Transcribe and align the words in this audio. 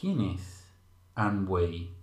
¿quién 0.00 0.20
es 0.22 0.64
Anne 1.14 1.46
Way? 1.46 1.94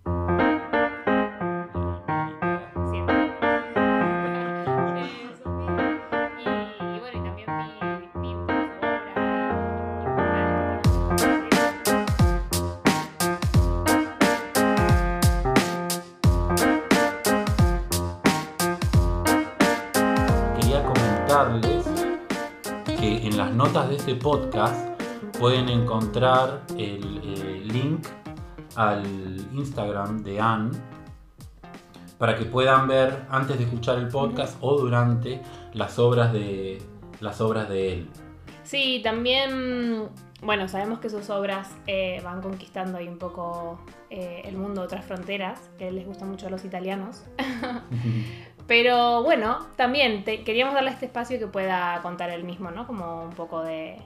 Que 22.86 23.26
en 23.26 23.36
las 23.36 23.52
notas 23.52 23.88
de 23.88 23.96
este 23.96 24.14
podcast 24.14 25.00
pueden 25.38 25.68
encontrar 25.68 26.64
el 26.76 27.17
al 28.78 29.02
Instagram 29.54 30.22
de 30.22 30.40
Anne 30.40 30.70
para 32.16 32.36
que 32.36 32.44
puedan 32.44 32.86
ver 32.86 33.26
antes 33.28 33.58
de 33.58 33.64
escuchar 33.64 33.98
el 33.98 34.06
podcast 34.08 34.56
o 34.60 34.78
durante 34.78 35.40
las 35.74 35.98
obras 35.98 36.32
de 36.32 36.80
las 37.20 37.40
obras 37.40 37.68
de 37.68 37.92
él. 37.92 38.10
Sí, 38.62 39.00
también, 39.02 40.08
bueno, 40.42 40.68
sabemos 40.68 41.00
que 41.00 41.10
sus 41.10 41.28
obras 41.30 41.74
eh, 41.88 42.20
van 42.22 42.40
conquistando 42.40 42.98
ahí 42.98 43.08
un 43.08 43.18
poco 43.18 43.80
eh, 44.10 44.42
el 44.44 44.56
mundo 44.56 44.82
de 44.82 44.86
otras 44.86 45.04
fronteras, 45.04 45.70
que 45.78 45.90
les 45.90 46.06
gusta 46.06 46.24
mucho 46.24 46.46
a 46.46 46.50
los 46.50 46.64
italianos. 46.64 47.24
Pero 48.68 49.22
bueno, 49.22 49.66
también 49.76 50.24
te- 50.24 50.44
queríamos 50.44 50.74
darle 50.74 50.90
este 50.90 51.06
espacio 51.06 51.38
que 51.38 51.46
pueda 51.46 52.00
contar 52.02 52.30
él 52.30 52.44
mismo, 52.44 52.70
¿no? 52.70 52.86
Como 52.86 53.24
un 53.24 53.30
poco 53.30 53.62
de, 53.62 53.96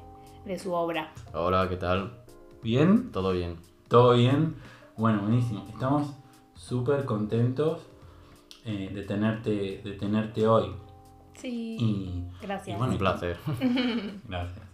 de 0.46 0.58
su 0.58 0.72
obra. 0.72 1.12
Hola, 1.34 1.68
¿qué 1.68 1.76
tal? 1.76 2.22
¿Bien? 2.62 3.10
¿Todo 3.10 3.32
bien? 3.32 3.58
¿Todo 3.92 4.14
bien? 4.14 4.54
Bueno, 4.96 5.20
buenísimo. 5.20 5.66
Estamos 5.68 6.14
súper 6.54 7.04
contentos 7.04 7.82
eh, 8.64 8.90
de, 8.90 9.02
tenerte, 9.02 9.82
de 9.84 9.92
tenerte 10.00 10.46
hoy. 10.48 10.72
Sí. 11.34 11.76
Y, 11.78 12.24
Gracias. 12.40 12.74
y 12.74 12.78
bueno, 12.78 12.94
Un 12.94 12.98
placer. 12.98 13.36
Gracias. 14.28 14.64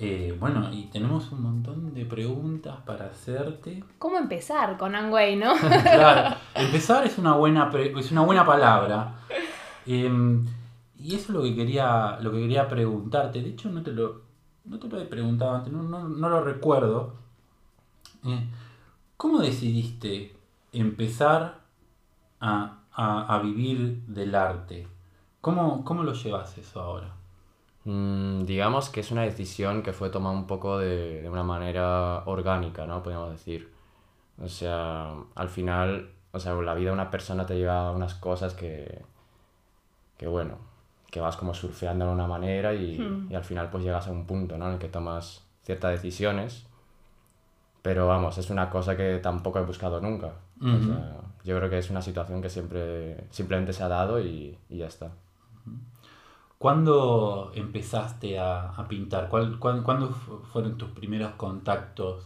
Eh, 0.00 0.36
bueno, 0.40 0.72
y 0.72 0.86
tenemos 0.86 1.30
un 1.30 1.42
montón 1.44 1.94
de 1.94 2.04
preguntas 2.06 2.78
para 2.84 3.04
hacerte. 3.06 3.84
¿Cómo 4.00 4.18
empezar 4.18 4.76
con 4.78 4.96
Angway, 4.96 5.36
no? 5.36 5.52
Claro, 5.84 6.34
empezar 6.56 7.06
es 7.06 7.16
una 7.18 7.36
buena, 7.36 7.70
pre- 7.70 7.96
es 7.96 8.10
una 8.10 8.22
buena 8.22 8.44
palabra. 8.44 9.14
Em, 9.86 10.44
y 10.98 11.14
eso 11.14 11.26
es 11.26 11.30
lo 11.30 11.42
que 11.44 11.54
quería, 11.54 12.18
lo 12.20 12.32
que 12.32 12.38
quería 12.38 12.66
preguntarte. 12.66 13.40
De 13.42 13.50
hecho, 13.50 13.70
no 13.70 13.84
te 13.84 13.92
lo, 13.92 14.22
no 14.64 14.80
te 14.80 14.88
lo 14.88 15.00
he 15.00 15.04
preguntado 15.04 15.54
antes, 15.54 15.72
no, 15.72 15.84
no- 15.84 16.08
no 16.08 16.28
lo 16.28 16.42
recuerdo. 16.42 17.22
Eh, 18.24 18.46
¿Cómo 19.16 19.38
decidiste 19.40 20.34
empezar 20.72 21.60
a, 22.40 22.78
a- 22.92 23.34
a 23.34 23.38
vivir 23.40 24.02
del 24.06 24.34
arte? 24.34 24.88
¿Cómo, 25.40 25.84
¿Cómo 25.84 26.02
lo 26.02 26.12
llevas 26.14 26.58
eso 26.58 26.80
ahora? 26.80 27.14
Mm, 27.84 28.44
digamos 28.44 28.88
que 28.90 29.00
es 29.00 29.10
una 29.10 29.22
decisión 29.22 29.82
que 29.82 29.92
fue 29.92 30.10
tomada 30.10 30.34
un 30.36 30.46
poco 30.46 30.78
de, 30.78 31.22
de 31.22 31.28
una 31.30 31.42
manera 31.44 32.22
orgánica, 32.26 32.86
¿no? 32.86 33.02
Podríamos 33.02 33.30
decir. 33.32 33.72
O 34.42 34.48
sea, 34.48 35.14
al 35.34 35.48
final, 35.48 36.10
o 36.32 36.40
sea, 36.40 36.54
la 36.54 36.74
vida 36.74 36.90
de 36.90 36.94
una 36.94 37.10
persona 37.10 37.46
te 37.46 37.56
lleva 37.56 37.88
a 37.88 37.92
unas 37.92 38.14
cosas 38.14 38.54
que, 38.54 39.02
que 40.16 40.26
bueno, 40.26 40.58
que 41.10 41.20
vas 41.20 41.36
como 41.36 41.54
surfeando 41.54 42.06
de 42.06 42.12
una 42.12 42.26
manera 42.26 42.74
y, 42.74 42.98
Hmm. 42.98 43.28
y 43.30 43.34
al 43.34 43.44
final 43.44 43.70
pues 43.70 43.84
llegas 43.84 44.06
a 44.08 44.12
un 44.12 44.26
punto, 44.26 44.56
¿no? 44.58 44.66
En 44.68 44.74
el 44.74 44.78
que 44.78 44.88
tomas 44.88 45.44
ciertas 45.62 45.92
decisiones. 45.92 46.66
Pero 47.84 48.08
vamos, 48.08 48.38
es 48.38 48.50
una 48.50 48.70
cosa 48.70 48.96
que 48.96 49.18
tampoco 49.20 49.60
he 49.60 49.64
buscado 49.64 50.00
nunca. 50.00 50.32
O 50.72 50.82
sea, 50.82 51.20
yo 51.44 51.56
creo 51.58 51.70
que 51.70 51.78
es 51.78 51.90
una 51.90 52.02
situación 52.02 52.42
que 52.42 52.50
siempre, 52.50 53.26
simplemente 53.30 53.72
se 53.74 53.84
ha 53.84 53.88
dado 53.88 54.20
y, 54.20 54.58
y 54.70 54.78
ya 54.78 54.86
está. 54.88 55.12
¿Cuándo 56.58 57.52
empezaste 57.54 58.38
a, 58.38 58.70
a 58.70 58.88
pintar? 58.88 59.28
¿Cuál, 59.28 59.58
cuán- 59.58 59.82
¿Cuándo 59.82 60.08
fu- 60.10 60.38
fueron 60.52 60.78
tus 60.78 60.90
primeros 60.90 61.32
contactos 61.34 62.24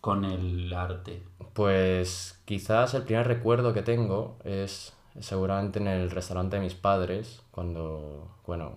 con 0.00 0.24
el 0.24 0.72
arte? 0.74 1.22
Pues 1.54 2.40
quizás 2.44 2.94
el 2.94 3.02
primer 3.04 3.26
recuerdo 3.26 3.72
que 3.74 3.82
tengo 3.82 4.36
es 4.44 4.94
seguramente 5.20 5.78
en 5.78 5.88
el 5.88 6.10
restaurante 6.10 6.56
de 6.56 6.62
mis 6.62 6.74
padres, 6.74 7.42
cuando, 7.50 8.28
bueno, 8.46 8.76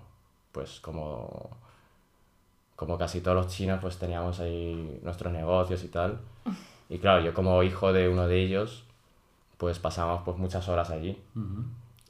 pues 0.51 0.79
como, 0.81 1.49
como 2.75 2.97
casi 2.97 3.21
todos 3.21 3.37
los 3.37 3.47
chinos, 3.47 3.79
pues 3.81 3.97
teníamos 3.97 4.39
ahí 4.39 4.99
nuestros 5.03 5.33
negocios 5.33 5.83
y 5.83 5.87
tal. 5.89 6.19
Y 6.89 6.99
claro, 6.99 7.23
yo 7.23 7.33
como 7.33 7.63
hijo 7.63 7.93
de 7.93 8.09
uno 8.09 8.27
de 8.27 8.39
ellos, 8.41 8.85
pues 9.57 9.79
pasábamos 9.79 10.23
pues 10.25 10.37
muchas 10.37 10.69
horas 10.69 10.91
allí. 10.91 11.17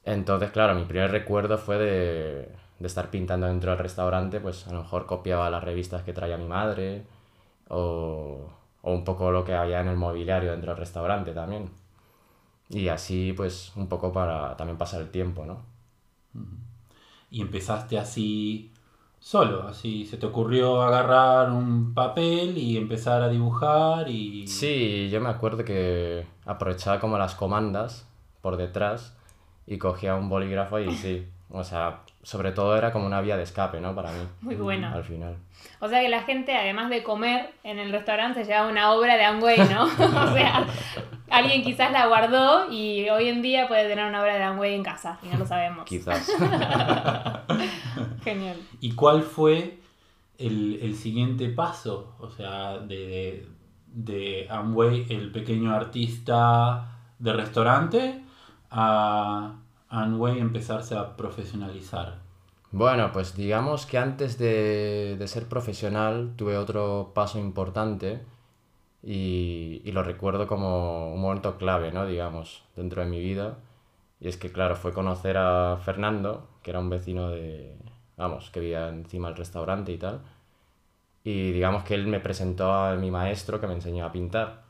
Entonces, 0.06 0.52
claro, 0.52 0.76
mi 0.76 0.86
primer 0.86 1.12
recuerdo 1.12 1.58
fue 1.58 1.78
de, 1.78 2.50
de 2.80 2.88
estar 2.88 3.10
pintando 3.10 3.48
dentro 3.48 3.72
del 3.72 3.80
restaurante, 3.80 4.40
pues 4.40 4.68
a 4.68 4.74
lo 4.74 4.80
mejor 4.84 5.06
copiaba 5.08 5.50
las 5.50 5.64
revistas 5.64 6.04
que 6.04 6.14
traía 6.14 6.38
mi 6.38 6.48
madre 6.48 7.04
o, 7.70 8.50
o 8.84 8.94
un 8.94 9.04
poco 9.06 9.32
lo 9.32 9.46
que 9.46 9.56
había 9.56 9.82
en 9.82 9.90
el 9.90 9.98
mobiliario 9.98 10.52
dentro 10.52 10.72
del 10.74 10.80
restaurante 10.80 11.34
también. 11.34 11.72
Y 12.70 12.90
así, 12.90 13.34
pues, 13.34 13.72
un 13.76 13.88
poco 13.88 14.12
para 14.14 14.56
también 14.58 14.78
pasar 14.78 15.02
el 15.02 15.10
tiempo, 15.12 15.46
¿no? 15.46 15.64
Y 17.30 17.42
empezaste 17.42 17.98
así 17.98 18.72
solo, 19.26 19.68
así 19.68 20.06
se 20.06 20.18
te 20.18 20.28
ocurrió 20.28 20.84
agarrar 20.84 21.50
un 21.50 21.96
papel 21.96 22.60
y 22.60 22.78
empezar 22.78 23.24
a 23.24 23.28
dibujar 23.28 24.08
y... 24.08 24.46
Sí, 24.46 25.10
yo 25.10 25.20
me 25.20 25.30
acuerdo 25.30 25.66
que 25.66 26.28
aprovechaba 26.46 27.00
como 27.00 27.18
las 27.18 27.34
comandas 27.34 28.08
por 28.42 28.56
detrás 28.56 29.18
y 29.66 29.80
cogía 29.80 30.14
un 30.14 30.30
bolígrafo 30.30 30.78
y 30.80 30.92
sí, 30.92 31.28
o 31.50 31.64
sea, 31.64 32.02
sobre 32.22 32.52
todo 32.52 32.78
era 32.78 32.92
como 32.92 33.08
una 33.08 33.20
vía 33.20 33.36
de 33.36 33.42
escape, 33.42 33.82
¿no? 33.82 33.96
Para 33.96 34.12
mí, 34.12 34.28
Muy 34.42 34.58
bueno. 34.58 34.92
al 34.94 35.04
final. 35.04 35.38
O 35.80 35.90
sea 35.90 36.02
que 36.02 36.10
la 36.10 36.22
gente, 36.22 36.56
además 36.56 36.92
de 36.92 37.02
comer 37.02 37.50
en 37.64 37.80
el 37.80 37.92
restaurante, 37.92 38.46
se 38.46 38.52
lleva 38.52 38.68
una 38.68 38.92
obra 38.92 39.18
de 39.18 39.24
Angway, 39.24 39.58
¿no? 39.58 39.86
o 39.88 40.34
sea, 40.36 40.68
alguien 41.32 41.64
quizás 41.64 41.92
la 41.92 42.06
guardó 42.06 42.72
y 42.72 43.10
hoy 43.10 43.30
en 43.30 43.42
día 43.42 43.68
puede 43.68 43.88
tener 43.88 44.06
una 44.06 44.22
obra 44.22 44.36
de 44.36 44.44
Angway 44.44 44.76
en 44.76 44.84
casa 44.84 45.18
y 45.24 45.30
no 45.30 45.40
lo 45.40 45.48
sabemos. 45.48 45.84
Quizás. 45.86 46.32
Genial. 48.26 48.58
¿Y 48.82 48.94
cuál 48.94 49.22
fue 49.22 49.78
el, 50.40 50.80
el 50.82 50.96
siguiente 50.96 51.48
paso? 51.50 52.16
O 52.20 52.30
sea, 52.30 52.80
de, 52.80 52.98
de, 52.98 53.48
de 53.88 54.48
Amway, 54.50 55.06
el 55.10 55.32
pequeño 55.32 55.72
artista 55.74 56.92
de 57.20 57.34
restaurante, 57.34 58.24
a 58.72 59.60
Amway 59.90 60.40
empezarse 60.40 60.96
a 60.98 61.16
profesionalizar. 61.16 62.20
Bueno, 62.72 63.12
pues 63.14 63.38
digamos 63.38 63.86
que 63.86 63.98
antes 64.00 64.38
de, 64.38 65.16
de 65.18 65.28
ser 65.28 65.48
profesional 65.48 66.34
tuve 66.36 66.58
otro 66.58 67.12
paso 67.14 67.40
importante 67.40 68.22
y, 69.04 69.82
y 69.86 69.92
lo 69.94 70.04
recuerdo 70.04 70.48
como 70.48 71.14
un 71.14 71.22
momento 71.22 71.58
clave, 71.58 71.92
¿no? 71.92 72.06
Digamos, 72.06 72.64
dentro 72.76 73.04
de 73.04 73.08
mi 73.08 73.20
vida. 73.20 73.60
Y 74.20 74.28
es 74.28 74.38
que, 74.38 74.52
claro, 74.52 74.76
fue 74.76 74.94
conocer 74.94 75.38
a 75.38 75.78
Fernando, 75.78 76.48
que 76.64 76.72
era 76.72 76.80
un 76.80 76.90
vecino 76.90 77.30
de, 77.30 77.78
vamos, 78.18 78.50
que 78.52 78.60
vivía 78.60 78.90
encima 78.90 79.30
del 79.30 79.38
restaurante 79.38 79.92
y 79.92 79.98
tal. 79.98 80.22
Y 81.24 81.52
digamos 81.52 81.84
que 81.84 81.96
él 81.96 82.08
me 82.08 82.20
presentó 82.20 82.72
a 82.74 82.96
mi 82.96 83.10
maestro 83.12 83.60
que 83.60 83.68
me 83.68 83.74
enseñó 83.74 84.06
a 84.06 84.12
pintar. 84.12 84.64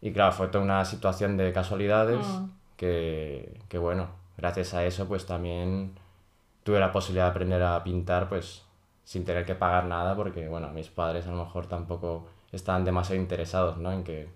Y 0.00 0.12
claro, 0.12 0.32
fue 0.32 0.48
toda 0.48 0.64
una 0.64 0.84
situación 0.84 1.36
de 1.36 1.52
casualidades 1.52 2.26
Mm. 2.26 2.50
que, 2.76 3.60
que, 3.68 3.78
bueno, 3.78 4.08
gracias 4.36 4.74
a 4.74 4.84
eso 4.86 5.08
pues 5.08 5.26
también 5.26 5.94
tuve 6.64 6.80
la 6.80 6.92
posibilidad 6.92 7.26
de 7.26 7.30
aprender 7.32 7.62
a 7.62 7.82
pintar 7.84 8.28
pues 8.28 8.64
sin 9.04 9.24
tener 9.24 9.44
que 9.46 9.54
pagar 9.54 9.86
nada 9.86 10.14
porque 10.16 10.48
bueno, 10.48 10.70
mis 10.70 10.88
padres 10.88 11.26
a 11.26 11.30
lo 11.32 11.44
mejor 11.44 11.66
tampoco 11.66 12.28
estaban 12.52 12.84
demasiado 12.84 13.20
interesados 13.20 13.78
¿no? 13.78 13.92
en 13.92 14.04
que, 14.04 14.28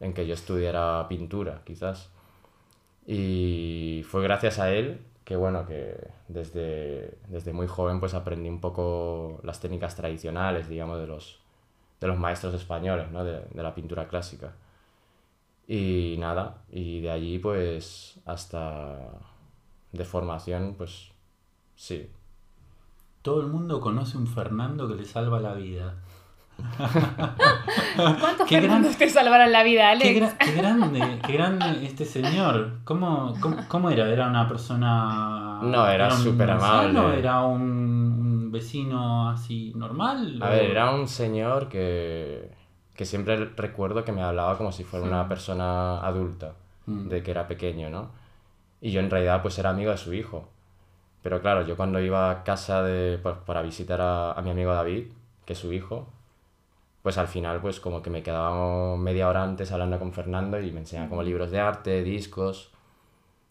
en 0.00 0.12
que 0.14 0.26
yo 0.26 0.34
estudiara 0.34 1.06
pintura 1.08 1.62
quizás. 1.64 2.10
Y 3.06 4.04
fue 4.08 4.22
gracias 4.22 4.58
a 4.58 4.70
él 4.72 5.00
que 5.26 5.34
bueno, 5.34 5.66
que 5.66 5.98
desde, 6.28 7.18
desde 7.26 7.52
muy 7.52 7.66
joven 7.66 7.98
pues 7.98 8.14
aprendí 8.14 8.48
un 8.48 8.60
poco 8.60 9.40
las 9.42 9.58
técnicas 9.58 9.96
tradicionales, 9.96 10.68
digamos, 10.68 11.00
de 11.00 11.08
los, 11.08 11.40
de 12.00 12.06
los 12.06 12.16
maestros 12.16 12.54
españoles, 12.54 13.10
¿no? 13.10 13.24
de, 13.24 13.40
de 13.40 13.62
la 13.64 13.74
pintura 13.74 14.06
clásica. 14.06 14.54
Y 15.66 16.14
nada, 16.20 16.62
y 16.70 17.00
de 17.00 17.10
allí 17.10 17.40
pues 17.40 18.20
hasta 18.24 19.18
de 19.90 20.04
formación, 20.04 20.76
pues 20.78 21.10
sí. 21.74 22.08
Todo 23.22 23.40
el 23.40 23.48
mundo 23.48 23.80
conoce 23.80 24.16
un 24.18 24.28
Fernando 24.28 24.86
que 24.86 24.94
le 24.94 25.04
salva 25.04 25.40
la 25.40 25.54
vida. 25.54 26.04
¿Cuántos 27.96 28.46
Qué 28.48 28.60
Fernandos 28.60 28.96
gran- 28.96 28.98
te 28.98 29.10
salvaron 29.10 29.52
la 29.52 29.62
vida, 29.62 29.90
Alex? 29.90 30.04
Qué, 30.10 30.20
gra- 30.22 30.36
qué 30.38 30.52
grande, 30.52 31.18
qué 31.26 31.32
grande 31.32 31.86
este 31.86 32.04
señor. 32.04 32.78
¿Cómo, 32.84 33.34
cómo, 33.40 33.56
cómo 33.68 33.90
era? 33.90 34.08
¿Era 34.08 34.28
una 34.28 34.46
persona... 34.48 35.60
No, 35.62 35.88
era 35.88 36.06
un 36.08 36.12
súper 36.22 36.50
amable. 36.50 37.18
¿Era 37.18 37.42
un, 37.44 38.50
vecino 38.52 39.28
así 39.30 39.72
normal? 39.74 40.38
A 40.42 40.46
¿O- 40.46 40.50
ver, 40.50 40.70
era 40.70 40.90
un 40.94 41.08
señor 41.08 41.68
que, 41.68 42.50
que 42.94 43.04
siempre 43.04 43.36
recuerdo 43.56 44.04
que 44.04 44.12
me 44.12 44.22
hablaba 44.22 44.56
como 44.56 44.72
si 44.72 44.84
fuera 44.84 45.04
una 45.06 45.28
persona 45.28 45.98
adulta, 46.00 46.52
Mm. 46.88 47.08
de 47.08 47.20
que 47.24 47.32
era 47.32 47.48
pequeño, 47.48 47.90
¿no? 47.90 48.10
Y 48.80 48.92
yo 48.92 49.00
en 49.00 49.10
realidad 49.10 49.42
pues 49.42 49.58
era 49.58 49.70
amigo 49.70 49.90
de 49.90 49.96
su 49.98 50.14
hijo. 50.14 50.48
Pero 51.20 51.40
claro, 51.42 51.66
yo 51.66 51.76
cuando 51.76 51.98
iba 51.98 52.30
a 52.30 52.44
casa 52.44 52.84
de, 52.84 53.18
pues, 53.18 53.34
para 53.44 53.60
visitar 53.62 54.00
a, 54.00 54.30
a 54.32 54.40
mi 54.42 54.50
amigo 54.50 54.72
David, 54.72 55.06
que 55.44 55.54
es 55.54 55.58
su 55.58 55.72
hijo, 55.72 56.06
pues 57.06 57.18
al 57.18 57.28
final 57.28 57.60
pues 57.60 57.78
como 57.78 58.02
que 58.02 58.10
me 58.10 58.24
quedaba 58.24 58.96
media 58.96 59.28
hora 59.28 59.44
antes 59.44 59.70
hablando 59.70 59.96
con 60.00 60.12
Fernando 60.12 60.60
y 60.60 60.72
me 60.72 60.80
enseñaba 60.80 61.08
como 61.08 61.22
libros 61.22 61.52
de 61.52 61.60
arte, 61.60 62.02
discos 62.02 62.72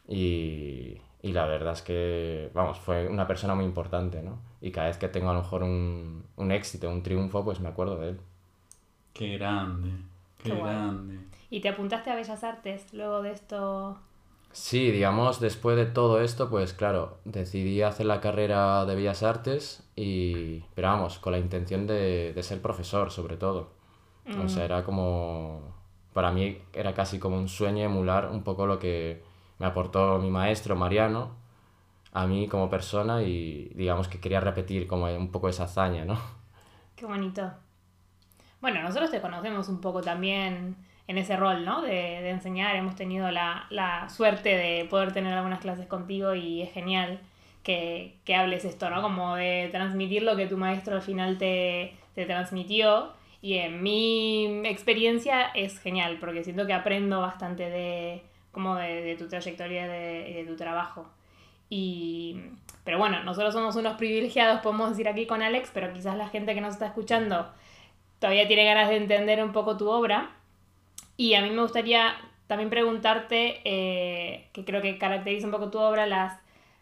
y, 0.09 0.97
y 1.21 1.31
la 1.31 1.45
verdad 1.45 1.71
es 1.71 1.81
que, 1.81 2.51
vamos, 2.53 2.77
fue 2.79 3.07
una 3.07 3.25
persona 3.27 3.55
muy 3.55 3.63
importante, 3.63 4.21
¿no? 4.21 4.39
Y 4.59 4.71
cada 4.71 4.87
vez 4.87 4.97
que 4.97 5.07
tengo 5.07 5.29
a 5.29 5.33
lo 5.33 5.39
mejor 5.41 5.63
un, 5.63 6.25
un 6.35 6.51
éxito, 6.51 6.89
un 6.89 7.01
triunfo, 7.01 7.45
pues 7.45 7.61
me 7.61 7.69
acuerdo 7.69 7.97
de 7.97 8.09
él. 8.09 8.19
Qué 9.13 9.37
grande, 9.37 9.91
qué, 10.43 10.49
Qué 10.49 10.53
guay. 10.53 10.73
grande. 10.73 11.19
¿Y 11.49 11.61
te 11.61 11.69
apuntaste 11.69 12.09
a 12.11 12.15
Bellas 12.15 12.43
Artes 12.43 12.93
luego 12.93 13.21
de 13.21 13.31
esto? 13.31 13.97
Sí, 14.55 14.89
digamos, 14.89 15.41
después 15.41 15.75
de 15.75 15.85
todo 15.85 16.21
esto, 16.21 16.49
pues 16.49 16.73
claro, 16.73 17.19
decidí 17.25 17.81
hacer 17.81 18.05
la 18.05 18.21
carrera 18.21 18.85
de 18.85 18.95
Bellas 18.95 19.21
Artes 19.21 19.83
y, 19.97 20.61
pero 20.73 20.87
vamos, 20.87 21.19
con 21.19 21.33
la 21.33 21.39
intención 21.39 21.85
de, 21.87 22.31
de 22.33 22.41
ser 22.43 22.61
profesor, 22.61 23.11
sobre 23.11 23.35
todo. 23.35 23.73
O 24.41 24.47
sea, 24.47 24.63
era 24.63 24.85
como, 24.85 25.75
para 26.13 26.31
mí 26.31 26.57
era 26.71 26.93
casi 26.93 27.19
como 27.19 27.37
un 27.37 27.49
sueño 27.49 27.83
emular 27.83 28.29
un 28.31 28.43
poco 28.43 28.65
lo 28.65 28.79
que 28.79 29.21
me 29.59 29.65
aportó 29.65 30.19
mi 30.19 30.31
maestro 30.31 30.77
Mariano 30.77 31.35
a 32.13 32.25
mí 32.25 32.47
como 32.47 32.69
persona 32.69 33.23
y 33.23 33.71
digamos 33.75 34.07
que 34.07 34.21
quería 34.21 34.39
repetir 34.39 34.87
como 34.87 35.07
un 35.07 35.31
poco 35.31 35.49
esa 35.49 35.65
hazaña, 35.65 36.05
¿no? 36.05 36.17
Qué 36.95 37.05
bonito. 37.05 37.51
Bueno, 38.61 38.81
nosotros 38.81 39.11
te 39.11 39.21
conocemos 39.21 39.67
un 39.67 39.81
poco 39.81 40.01
también 40.01 40.77
en 41.07 41.17
ese 41.17 41.35
rol, 41.37 41.65
¿no? 41.65 41.81
De, 41.81 41.89
de 41.91 42.29
enseñar. 42.29 42.75
Hemos 42.75 42.95
tenido 42.95 43.31
la, 43.31 43.67
la 43.69 44.09
suerte 44.09 44.49
de 44.57 44.85
poder 44.85 45.13
tener 45.13 45.33
algunas 45.33 45.59
clases 45.59 45.87
contigo 45.87 46.33
y 46.33 46.61
es 46.61 46.71
genial 46.71 47.19
que, 47.63 48.15
que 48.25 48.35
hables 48.35 48.65
esto, 48.65 48.89
¿no? 48.89 49.01
Como 49.01 49.35
de 49.35 49.69
transmitir 49.71 50.23
lo 50.23 50.35
que 50.35 50.47
tu 50.47 50.57
maestro 50.57 50.95
al 50.95 51.01
final 51.01 51.37
te, 51.37 51.93
te 52.13 52.25
transmitió. 52.25 53.13
Y 53.41 53.59
en 53.59 53.83
mi 53.83 54.61
experiencia 54.65 55.51
es 55.53 55.79
genial, 55.79 56.17
porque 56.19 56.43
siento 56.43 56.65
que 56.65 56.73
aprendo 56.73 57.21
bastante 57.21 57.69
de, 57.69 58.23
como 58.51 58.75
de, 58.75 59.01
de 59.01 59.15
tu 59.15 59.27
trayectoria 59.27 59.87
de, 59.87 60.33
de 60.33 60.45
tu 60.47 60.55
trabajo. 60.55 61.07
Y, 61.69 62.39
pero 62.83 62.97
bueno, 62.97 63.23
nosotros 63.23 63.53
somos 63.53 63.75
unos 63.75 63.97
privilegiados, 63.97 64.61
podemos 64.61 64.89
decir 64.89 65.07
aquí 65.07 65.27
con 65.27 65.43
Alex, 65.43 65.69
pero 65.73 65.93
quizás 65.93 66.15
la 66.17 66.29
gente 66.29 66.55
que 66.55 66.61
nos 66.61 66.73
está 66.73 66.87
escuchando 66.87 67.51
todavía 68.19 68.47
tiene 68.47 68.65
ganas 68.65 68.89
de 68.89 68.97
entender 68.97 69.43
un 69.43 69.51
poco 69.51 69.77
tu 69.77 69.89
obra. 69.89 70.31
Y 71.17 71.33
a 71.35 71.41
mí 71.41 71.49
me 71.49 71.61
gustaría 71.61 72.15
también 72.47 72.69
preguntarte, 72.69 73.61
eh, 73.63 74.49
que 74.53 74.65
creo 74.65 74.81
que 74.81 74.97
caracteriza 74.97 75.47
un 75.47 75.51
poco 75.51 75.69
tu 75.69 75.79
obra, 75.79 76.05
las, 76.05 76.39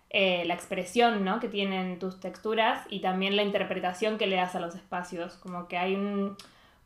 eh, 0.09 0.43
la 0.45 0.53
expresión 0.53 1.23
¿no? 1.23 1.39
que 1.39 1.47
tienen 1.47 1.99
tus 1.99 2.19
texturas 2.19 2.85
y 2.89 2.99
también 2.99 3.35
la 3.35 3.43
interpretación 3.43 4.17
que 4.17 4.27
le 4.27 4.35
das 4.35 4.55
a 4.55 4.59
los 4.59 4.75
espacios. 4.75 5.35
Como 5.35 5.67
que 5.67 5.77
hay 5.77 5.95
un. 5.95 6.35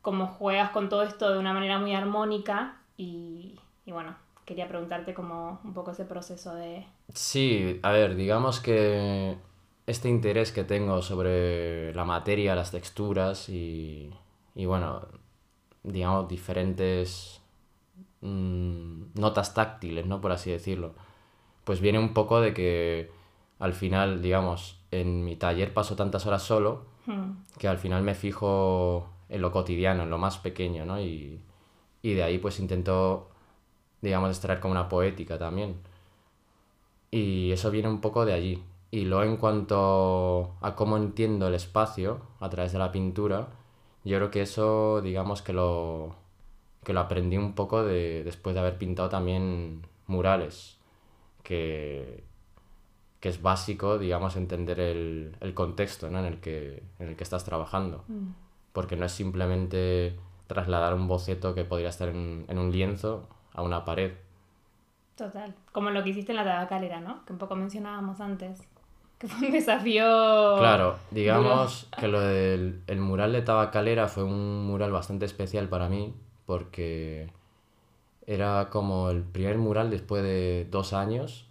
como 0.02 0.26
juegas 0.26 0.70
con 0.70 0.88
todo 0.88 1.02
esto 1.02 1.30
de 1.30 1.38
una 1.38 1.52
manera 1.52 1.78
muy 1.78 1.94
armónica 1.94 2.76
y, 2.96 3.58
y 3.84 3.92
bueno, 3.92 4.14
quería 4.44 4.68
preguntarte 4.68 5.12
como 5.12 5.60
un 5.64 5.74
poco 5.74 5.90
ese 5.90 6.04
proceso 6.04 6.54
de. 6.54 6.86
Sí, 7.12 7.80
a 7.82 7.92
ver, 7.92 8.16
digamos 8.16 8.60
que 8.60 9.36
este 9.86 10.08
interés 10.08 10.52
que 10.52 10.64
tengo 10.64 11.02
sobre 11.02 11.94
la 11.94 12.04
materia, 12.04 12.54
las 12.54 12.70
texturas 12.70 13.48
y, 13.48 14.10
y 14.54 14.66
bueno, 14.66 15.06
digamos, 15.84 16.28
diferentes 16.28 17.40
mm, 18.22 19.02
notas 19.14 19.54
táctiles, 19.54 20.06
¿no? 20.06 20.20
Por 20.20 20.32
así 20.32 20.50
decirlo. 20.50 20.94
Pues 21.64 21.80
viene 21.80 21.98
un 21.98 22.14
poco 22.14 22.40
de 22.40 22.54
que 22.54 23.10
al 23.58 23.74
final, 23.74 24.22
digamos, 24.22 24.80
en 24.90 25.24
mi 25.24 25.36
taller 25.36 25.74
paso 25.74 25.96
tantas 25.96 26.26
horas 26.26 26.42
solo 26.42 26.86
Hmm, 27.08 27.44
que 27.58 27.68
al 27.68 27.78
final 27.78 28.02
me 28.02 28.14
fijo 28.14 29.08
en 29.30 29.40
lo 29.40 29.50
cotidiano, 29.50 30.02
en 30.04 30.10
lo 30.10 30.18
más 30.18 30.38
pequeño, 30.38 30.84
¿no? 30.84 31.00
Y, 31.00 31.40
y 32.02 32.14
de 32.14 32.22
ahí 32.22 32.38
pues 32.38 32.60
intento, 32.60 33.30
digamos, 34.02 34.30
extraer 34.30 34.60
como 34.60 34.72
una 34.72 34.88
poética 34.88 35.38
también. 35.38 35.76
Y 37.10 37.52
eso 37.52 37.70
viene 37.70 37.88
un 37.88 38.00
poco 38.00 38.24
de 38.24 38.32
allí. 38.32 38.62
Y 38.90 39.04
luego 39.04 39.24
en 39.24 39.36
cuanto 39.36 40.56
a 40.60 40.74
cómo 40.74 40.96
entiendo 40.96 41.48
el 41.48 41.54
espacio 41.54 42.20
a 42.40 42.48
través 42.48 42.72
de 42.72 42.78
la 42.78 42.92
pintura, 42.92 43.48
yo 44.04 44.16
creo 44.16 44.30
que 44.30 44.42
eso, 44.42 45.00
digamos, 45.00 45.42
que 45.42 45.52
lo, 45.52 46.14
que 46.84 46.92
lo 46.92 47.00
aprendí 47.00 47.36
un 47.36 47.54
poco 47.54 47.84
de, 47.84 48.22
después 48.24 48.54
de 48.54 48.60
haber 48.60 48.78
pintado 48.78 49.08
también 49.08 49.82
murales, 50.06 50.78
que, 51.42 52.24
que 53.20 53.28
es 53.28 53.42
básico, 53.42 53.98
digamos, 53.98 54.36
entender 54.36 54.80
el, 54.80 55.36
el 55.40 55.54
contexto 55.54 56.10
¿no? 56.10 56.20
en, 56.20 56.24
el 56.24 56.40
que, 56.40 56.82
en 56.98 57.08
el 57.08 57.16
que 57.16 57.24
estás 57.24 57.44
trabajando. 57.44 58.04
hmm. 58.08 58.28
Porque 58.72 58.96
no 58.96 59.06
es 59.06 59.12
simplemente 59.12 60.16
trasladar 60.46 60.94
un 60.94 61.08
boceto 61.08 61.54
que 61.54 61.64
podría 61.64 61.88
estar 61.88 62.08
en, 62.08 62.44
en 62.48 62.58
un 62.58 62.70
lienzo 62.70 63.28
a 63.52 63.62
una 63.62 63.84
pared. 63.84 64.12
Total. 65.16 65.54
Como 65.72 65.90
lo 65.90 66.04
que 66.04 66.10
hiciste 66.10 66.32
en 66.32 66.36
la 66.36 66.44
tabacalera, 66.44 67.00
¿no? 67.00 67.24
Que 67.24 67.32
un 67.32 67.38
poco 67.38 67.56
mencionábamos 67.56 68.20
antes. 68.20 68.60
Que 69.18 69.26
fue 69.26 69.48
un 69.48 69.52
desafío. 69.52 70.04
Claro, 70.58 70.96
digamos 71.10 71.88
que 71.98 72.06
lo 72.06 72.20
del 72.20 72.82
el 72.86 73.00
mural 73.00 73.32
de 73.32 73.42
Tabacalera 73.42 74.06
fue 74.06 74.22
un 74.22 74.66
mural 74.66 74.92
bastante 74.92 75.26
especial 75.26 75.68
para 75.68 75.88
mí 75.88 76.14
porque 76.46 77.28
era 78.26 78.68
como 78.70 79.10
el 79.10 79.22
primer 79.22 79.58
mural 79.58 79.90
después 79.90 80.22
de 80.22 80.68
dos 80.70 80.92
años. 80.92 81.46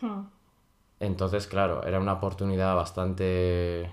Hmm. 0.00 0.22
Entonces, 1.00 1.46
claro, 1.46 1.84
era 1.84 2.00
una 2.00 2.14
oportunidad 2.14 2.74
bastante 2.74 3.90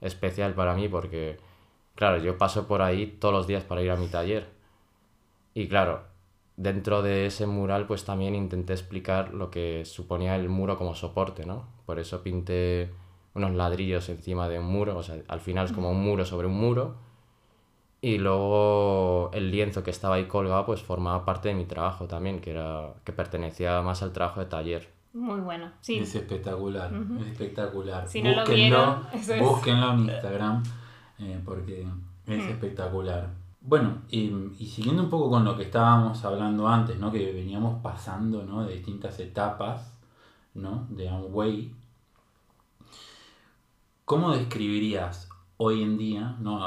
especial 0.00 0.54
para 0.54 0.74
mí 0.74 0.88
porque, 0.88 1.38
claro, 1.94 2.18
yo 2.18 2.38
paso 2.38 2.66
por 2.66 2.82
ahí 2.82 3.06
todos 3.06 3.34
los 3.34 3.46
días 3.46 3.64
para 3.64 3.82
ir 3.82 3.90
a 3.90 3.96
mi 3.96 4.06
taller. 4.08 4.48
Y 5.54 5.68
claro, 5.68 6.04
dentro 6.56 7.02
de 7.02 7.26
ese 7.26 7.46
mural 7.46 7.86
pues 7.86 8.04
también 8.04 8.34
intenté 8.34 8.72
explicar 8.72 9.34
lo 9.34 9.50
que 9.50 9.84
suponía 9.84 10.36
el 10.36 10.48
muro 10.48 10.78
como 10.78 10.94
soporte, 10.94 11.46
¿no? 11.46 11.66
Por 11.86 11.98
eso 11.98 12.22
pinté 12.22 12.90
unos 13.34 13.52
ladrillos 13.52 14.08
encima 14.08 14.48
de 14.48 14.58
un 14.58 14.66
muro, 14.66 14.96
o 14.96 15.02
sea, 15.02 15.16
al 15.28 15.40
final 15.40 15.66
es 15.66 15.72
como 15.72 15.90
un 15.90 16.02
muro 16.02 16.24
sobre 16.24 16.46
un 16.46 16.54
muro. 16.54 16.96
Y 18.00 18.18
luego 18.18 19.30
el 19.32 19.50
lienzo 19.50 19.82
que 19.82 19.90
estaba 19.90 20.16
ahí 20.16 20.26
colgado 20.26 20.66
pues 20.66 20.82
formaba 20.82 21.24
parte 21.24 21.48
de 21.48 21.54
mi 21.54 21.64
trabajo 21.64 22.06
también, 22.06 22.40
que 22.40 22.50
era 22.50 22.92
que 23.02 23.12
pertenecía 23.12 23.80
más 23.80 24.02
al 24.02 24.12
trabajo 24.12 24.40
de 24.40 24.46
taller. 24.46 24.88
Muy 25.14 25.40
bueno. 25.40 25.70
Sí. 25.80 25.98
Es 25.98 26.14
espectacular, 26.14 26.92
es 27.20 27.26
espectacular. 27.28 28.06
Si 28.06 28.20
no 28.20 28.32
lo 28.34 28.44
vieron, 28.44 29.06
eso 29.12 29.34
es. 29.34 29.40
búsquenlo 29.40 29.92
en 29.92 30.00
Instagram 30.00 30.62
eh, 31.18 31.40
porque 31.44 31.86
es 32.26 32.44
espectacular. 32.44 33.30
Bueno, 33.64 34.02
y, 34.10 34.30
y 34.58 34.66
siguiendo 34.66 35.02
un 35.02 35.10
poco 35.10 35.30
con 35.30 35.44
lo 35.44 35.56
que 35.56 35.64
estábamos 35.64 36.22
hablando 36.24 36.68
antes, 36.68 36.98
¿no? 36.98 37.10
que 37.10 37.32
veníamos 37.32 37.80
pasando 37.82 38.44
¿no? 38.44 38.64
de 38.64 38.74
distintas 38.74 39.18
etapas 39.20 39.96
¿no? 40.54 40.86
de 40.90 41.08
Amway, 41.08 41.74
¿cómo 44.04 44.32
describirías 44.32 45.28
hoy 45.56 45.82
en 45.82 45.96
día, 45.98 46.36
¿no? 46.40 46.60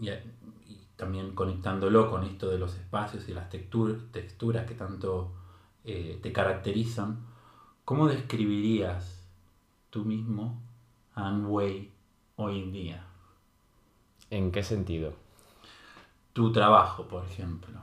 y 0.00 0.10
también 0.96 1.34
conectándolo 1.34 2.10
con 2.10 2.24
esto 2.24 2.48
de 2.50 2.58
los 2.58 2.74
espacios 2.76 3.28
y 3.28 3.34
las 3.34 3.50
textur- 3.50 4.10
texturas 4.10 4.66
que 4.66 4.74
tanto 4.74 5.32
eh, 5.84 6.20
te 6.22 6.32
caracterizan, 6.32 7.24
¿cómo 7.84 8.06
describirías 8.08 9.26
tú 9.90 10.04
mismo 10.04 10.60
a 11.14 11.28
Amway 11.28 11.92
hoy 12.36 12.60
en 12.60 12.72
día? 12.72 13.06
¿En 14.30 14.50
qué 14.50 14.62
sentido? 14.64 15.21
Tu 16.32 16.52
trabajo, 16.52 17.04
por 17.04 17.24
ejemplo. 17.24 17.74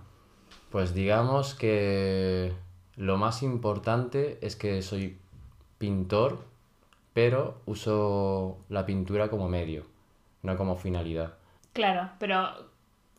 Pues 0.72 0.94
digamos 0.94 1.56
que 1.56 2.54
lo 2.96 3.18
más 3.18 3.44
importante 3.44 4.38
es 4.42 4.56
que 4.56 4.82
soy 4.82 5.18
pintor, 5.78 6.40
pero 7.14 7.62
uso 7.66 8.58
la 8.70 8.86
pintura 8.86 9.30
como 9.30 9.50
medio, 9.50 9.86
no 10.44 10.58
como 10.58 10.76
finalidad. 10.76 11.34
Claro, 11.74 12.10
pero 12.20 12.50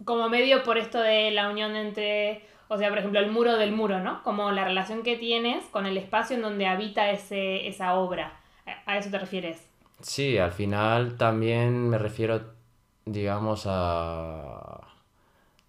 como 0.05 0.29
medio 0.29 0.63
por 0.63 0.79
esto 0.79 1.01
de 1.01 1.31
la 1.31 1.51
unión 1.51 1.77
entre, 1.77 2.45
o 2.69 2.79
sea, 2.79 2.89
por 2.89 2.99
ejemplo, 2.99 3.21
el 3.21 3.31
muro 3.31 3.57
del 3.57 3.73
muro, 3.73 4.01
¿no? 4.01 4.23
Como 4.23 4.51
la 4.53 4.65
relación 4.65 5.03
que 5.03 5.17
tienes 5.17 5.65
con 5.67 5.87
el 5.87 5.97
espacio 5.97 6.37
en 6.37 6.43
donde 6.43 6.67
habita 6.67 7.11
ese, 7.11 7.69
esa 7.69 7.95
obra. 7.95 8.41
¿A 8.87 8.93
a 8.93 8.99
eso 8.99 9.11
te 9.11 9.19
refieres? 9.19 9.69
Sí, 10.01 10.39
al 10.39 10.53
final 10.53 11.17
también 11.17 11.89
me 11.89 11.99
refiero, 11.99 12.41
digamos, 13.05 13.65
a, 13.67 14.81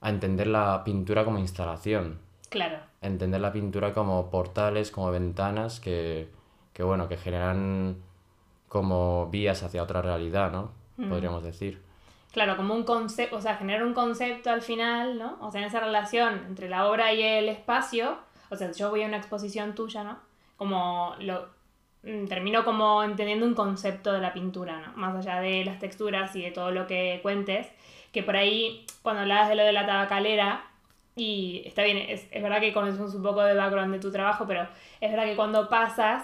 a 0.01 0.10
entender 0.10 0.48
la 0.48 0.84
pintura 0.84 1.24
como 1.24 1.39
instalación. 1.39 2.20
Claro. 2.50 2.79
entender 3.00 3.39
la 3.39 3.53
pintura 3.53 3.93
como 3.93 4.29
portales, 4.29 4.91
como 4.91 5.10
ventanas 5.10 5.79
que, 5.79 6.27
que, 6.74 6.84
bueno, 6.84 7.08
que 7.08 7.15
generan 7.15 7.96
como 8.67 9.27
vías 9.27 9.63
hacia 9.63 9.81
otra 9.81 10.01
realidad, 10.01 10.51
¿no? 10.51 10.72
Podríamos 11.10 11.43
decir. 11.43 11.81
claro, 12.31 12.58
como 12.58 12.74
un 12.74 12.84
concepto, 12.84 13.38
o 13.38 13.41
sea, 13.41 13.55
generar 13.55 13.84
un 13.84 13.93
concepto 13.93 14.50
al 14.50 14.62
final, 14.62 15.17
¿no? 15.17 15.38
O 15.41 15.50
sea, 15.50 15.62
en 15.62 15.67
esa 15.67 15.79
relación 15.79 16.46
entre 16.48 16.70
la 16.70 16.88
obra 16.88 17.13
y 17.13 17.22
el 17.22 17.50
espacio, 17.50 18.17
o 18.50 18.55
sea, 18.55 18.72
yo 18.72 18.89
voy 18.89 19.03
a 19.03 19.08
una 19.08 19.17
exposición 19.17 19.74
tuya, 19.74 20.03
¿no? 20.03 20.20
Como 20.58 21.15
lo 21.20 21.48
mm, 22.03 22.25
termino 22.27 22.63
como 22.65 23.03
entendiendo 23.03 23.46
un 23.46 23.55
concepto 23.55 24.12
de 24.12 24.20
la 24.20 24.34
pintura, 24.34 24.79
¿no? 24.79 24.93
Más 24.96 25.15
allá 25.15 25.39
de 25.39 25.65
las 25.65 25.79
texturas 25.79 26.36
y 26.36 26.41
de 26.43 26.51
todo 26.51 26.72
lo 26.72 26.86
que 26.86 27.20
cuentes, 27.24 27.67
que 28.12 28.24
por 28.24 28.36
ahí, 28.36 28.86
cuando 29.01 29.22
hablabas 29.22 29.50
de 29.50 29.56
lo 29.56 29.63
de 29.63 29.72
la 29.74 29.86
tabacalera, 29.86 30.65
y 31.15 31.63
está 31.65 31.84
bien, 31.84 31.98
es, 31.98 32.27
es 32.32 32.41
verdad 32.44 32.60
que 32.60 32.74
conocemos 32.74 33.13
un 33.15 33.24
poco 33.24 33.41
de 33.44 33.53
background 33.53 33.94
de 33.94 34.00
tu 34.00 34.12
trabajo, 34.12 34.46
pero 34.48 34.68
es 35.00 35.12
verdad 35.12 35.25
que 35.25 35.36
cuando 35.36 35.70
pasas 35.70 36.24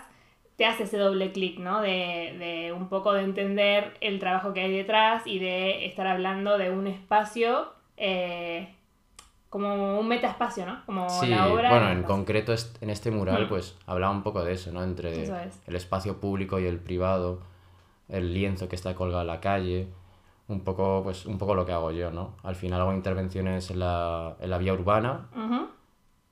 te 0.55 0.65
hace 0.65 0.83
ese 0.83 0.97
doble 0.97 1.31
clic, 1.31 1.59
¿no? 1.59 1.81
De, 1.81 2.35
de, 2.39 2.73
un 2.73 2.89
poco 2.89 3.13
de 3.13 3.21
entender 3.21 3.93
el 4.01 4.17
trabajo 4.19 4.53
que 4.53 4.61
hay 4.61 4.71
detrás 4.75 5.27
y 5.27 5.37
de 5.39 5.85
estar 5.85 6.07
hablando 6.07 6.57
de 6.57 6.71
un 6.71 6.87
espacio 6.87 7.71
eh, 7.95 8.73
como 9.49 9.99
un 9.99 10.07
metaespacio, 10.07 10.65
¿no? 10.65 10.83
Como 10.85 11.09
sí, 11.09 11.27
la 11.27 11.47
obra. 11.47 11.69
Bueno, 11.69 11.89
en 11.91 12.03
concreto 12.03 12.53
en 12.81 12.89
este 12.89 13.11
mural, 13.11 13.45
Mm. 13.45 13.49
pues 13.49 13.77
hablaba 13.85 14.11
un 14.11 14.23
poco 14.23 14.43
de 14.43 14.53
eso, 14.53 14.71
¿no? 14.71 14.83
Entre 14.83 15.23
es. 15.23 15.31
el 15.67 15.75
espacio 15.75 16.19
público 16.19 16.59
y 16.59 16.65
el 16.65 16.79
privado, 16.79 17.39
el 18.09 18.33
lienzo 18.33 18.67
que 18.67 18.75
está 18.75 18.95
colgado 18.95 19.21
en 19.21 19.27
la 19.27 19.39
calle, 19.41 19.87
un 20.49 20.61
poco, 20.61 21.01
pues, 21.03 21.25
un 21.25 21.37
poco 21.37 21.55
lo 21.55 21.65
que 21.65 21.73
hago 21.73 21.91
yo, 21.91 22.11
¿no? 22.11 22.35
Al 22.43 22.55
final 22.55 22.79
hago 22.81 22.93
intervenciones 22.93 23.69
en 23.71 23.79
la, 23.79 24.35
en 24.39 24.49
la 24.49 24.57
vía 24.57 24.73
urbana, 24.73 25.27
Ujú. 25.35 25.67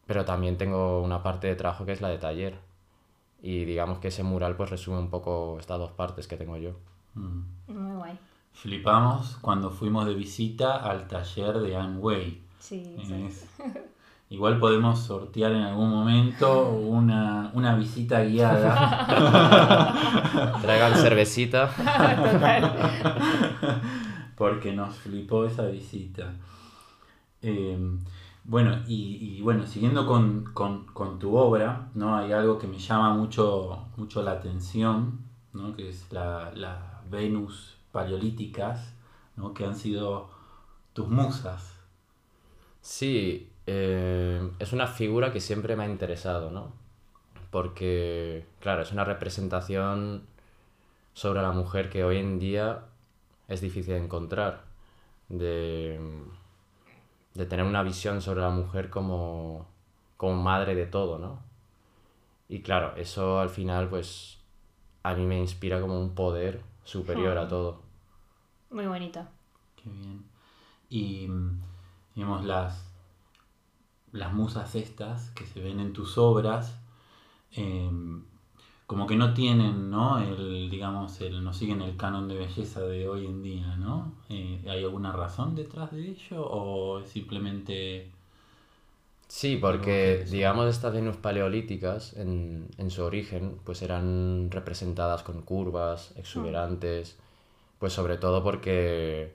pero 0.05 0.23
también 0.25 0.57
tengo 0.57 1.01
una 1.01 1.21
parte 1.23 1.47
de 1.47 1.55
trabajo 1.55 1.85
que 1.85 1.91
es 1.91 2.01
la 2.01 2.07
de 2.09 2.17
taller. 2.17 2.59
Y 3.41 3.65
digamos 3.65 3.99
que 3.99 4.07
ese 4.07 4.23
mural 4.23 4.55
pues 4.55 4.69
resume 4.69 4.97
un 4.99 5.09
poco 5.09 5.57
estas 5.59 5.77
dos 5.77 5.91
partes 5.91 6.27
que 6.27 6.37
tengo 6.37 6.55
yo. 6.57 6.71
Mm. 7.15 7.41
Muy 7.67 7.95
guay. 7.97 8.19
Flipamos 8.53 9.37
cuando 9.41 9.69
fuimos 9.69 10.05
de 10.07 10.13
visita 10.15 10.77
al 10.77 11.07
taller 11.07 11.59
de 11.59 11.75
Anne 11.75 11.97
Way. 11.99 12.41
Sí, 12.59 12.95
sí. 13.05 13.25
Es- 13.27 13.45
Igual 14.27 14.57
podemos 14.59 14.97
sortear 14.99 15.51
en 15.51 15.61
algún 15.61 15.91
momento 15.91 16.69
una, 16.71 17.51
una 17.53 17.75
visita 17.75 18.23
guiada. 18.23 19.93
Traigan 20.63 20.95
cervecita. 20.95 21.67
Total. 21.77 22.73
porque 24.35 24.73
nos 24.73 24.95
flipó 24.97 25.45
esa 25.45 25.67
visita. 25.67 26.33
Eh, 27.41 27.77
bueno, 28.43 28.81
y, 28.87 29.41
bueno, 29.41 29.65
siguiendo 29.65 30.05
con, 30.05 30.45
con- 30.53 31.19
tu 31.19 31.35
obra, 31.35 31.89
¿no? 31.95 32.15
Hay 32.17 32.31
algo 32.31 32.59
que 32.59 32.67
me 32.67 32.77
llama 32.79 33.13
mucho, 33.13 33.87
mucho 33.97 34.21
la 34.23 34.31
atención, 34.33 35.19
¿no? 35.53 35.75
Que 35.75 35.89
es 35.89 36.11
la, 36.11 36.51
la 36.55 37.01
Venus 37.09 37.77
paleolíticas, 37.91 38.93
¿no? 39.35 39.53
Que 39.53 39.65
han 39.65 39.75
sido 39.75 40.29
tus 40.93 41.07
musas. 41.09 41.73
Sí, 42.81 43.49
eh, 43.67 44.49
es 44.59 44.73
una 44.73 44.87
figura 44.87 45.31
que 45.33 45.39
siempre 45.41 45.75
me 45.75 45.83
ha 45.83 45.87
interesado, 45.89 46.51
¿no? 46.51 46.73
Porque, 47.51 48.47
claro, 48.61 48.83
es 48.83 48.91
una 48.91 49.05
representación 49.05 50.23
sobre 51.13 51.41
la 51.41 51.51
mujer 51.51 51.89
que 51.89 52.03
hoy 52.03 52.17
en 52.17 52.39
día 52.39 52.85
es 53.47 53.61
difícil 53.61 53.93
de 53.93 54.03
encontrar, 54.05 54.63
de, 55.29 55.99
de 57.35 57.45
tener 57.45 57.65
una 57.65 57.83
visión 57.83 58.21
sobre 58.21 58.41
la 58.41 58.49
mujer 58.49 58.89
como, 58.89 59.67
como 60.17 60.41
madre 60.41 60.73
de 60.75 60.85
todo, 60.87 61.19
¿no? 61.19 61.39
Y 62.49 62.61
claro, 62.61 62.95
eso 62.95 63.39
al 63.39 63.49
final, 63.49 63.89
pues, 63.89 64.39
a 65.03 65.13
mí 65.15 65.25
me 65.25 65.39
inspira 65.39 65.81
como 65.81 65.99
un 65.99 66.15
poder 66.15 66.61
superior 66.83 67.37
a 67.37 67.45
Hmm. 67.45 67.49
todo. 67.49 67.81
Muy 68.69 68.85
bonito. 68.87 69.25
Qué 69.75 69.89
bien. 69.89 70.23
Y, 70.89 71.29
digamos, 72.15 72.45
las, 72.45 72.83
las 74.11 74.33
musas 74.33 74.75
estas 74.75 75.29
que 75.31 75.45
se 75.45 75.61
ven 75.61 75.79
en 75.79 75.93
tus 75.93 76.17
obras, 76.17 76.77
eh, 77.51 77.89
como 78.87 79.07
que 79.07 79.15
no 79.15 79.33
tienen, 79.33 79.89
¿no? 79.89 80.19
El, 80.19 80.69
digamos, 80.69 81.19
el, 81.21 81.43
no 81.43 81.53
siguen 81.53 81.81
el 81.81 81.97
canon 81.97 82.27
de 82.27 82.35
belleza 82.35 82.81
de 82.81 83.07
hoy 83.09 83.25
en 83.25 83.41
día, 83.41 83.75
¿no? 83.77 84.13
Eh, 84.29 84.61
¿Hay 84.67 84.83
alguna 84.83 85.11
razón 85.11 85.55
detrás 85.55 85.91
de 85.91 86.09
ello 86.09 86.45
o 86.45 86.99
es 86.99 87.09
simplemente... 87.09 88.11
Sí, 89.27 89.57
porque 89.57 90.23
digamos 90.29 90.67
estas 90.69 90.93
Venus 90.93 91.17
paleolíticas 91.17 92.13
en, 92.13 92.67
en 92.77 92.91
su 92.91 93.03
origen 93.03 93.59
pues 93.63 93.81
eran 93.81 94.51
representadas 94.51 95.23
con 95.23 95.41
curvas, 95.41 96.13
exuberantes, 96.15 97.17
pues 97.79 97.91
sobre 97.91 98.17
todo 98.17 98.43
porque 98.43 99.33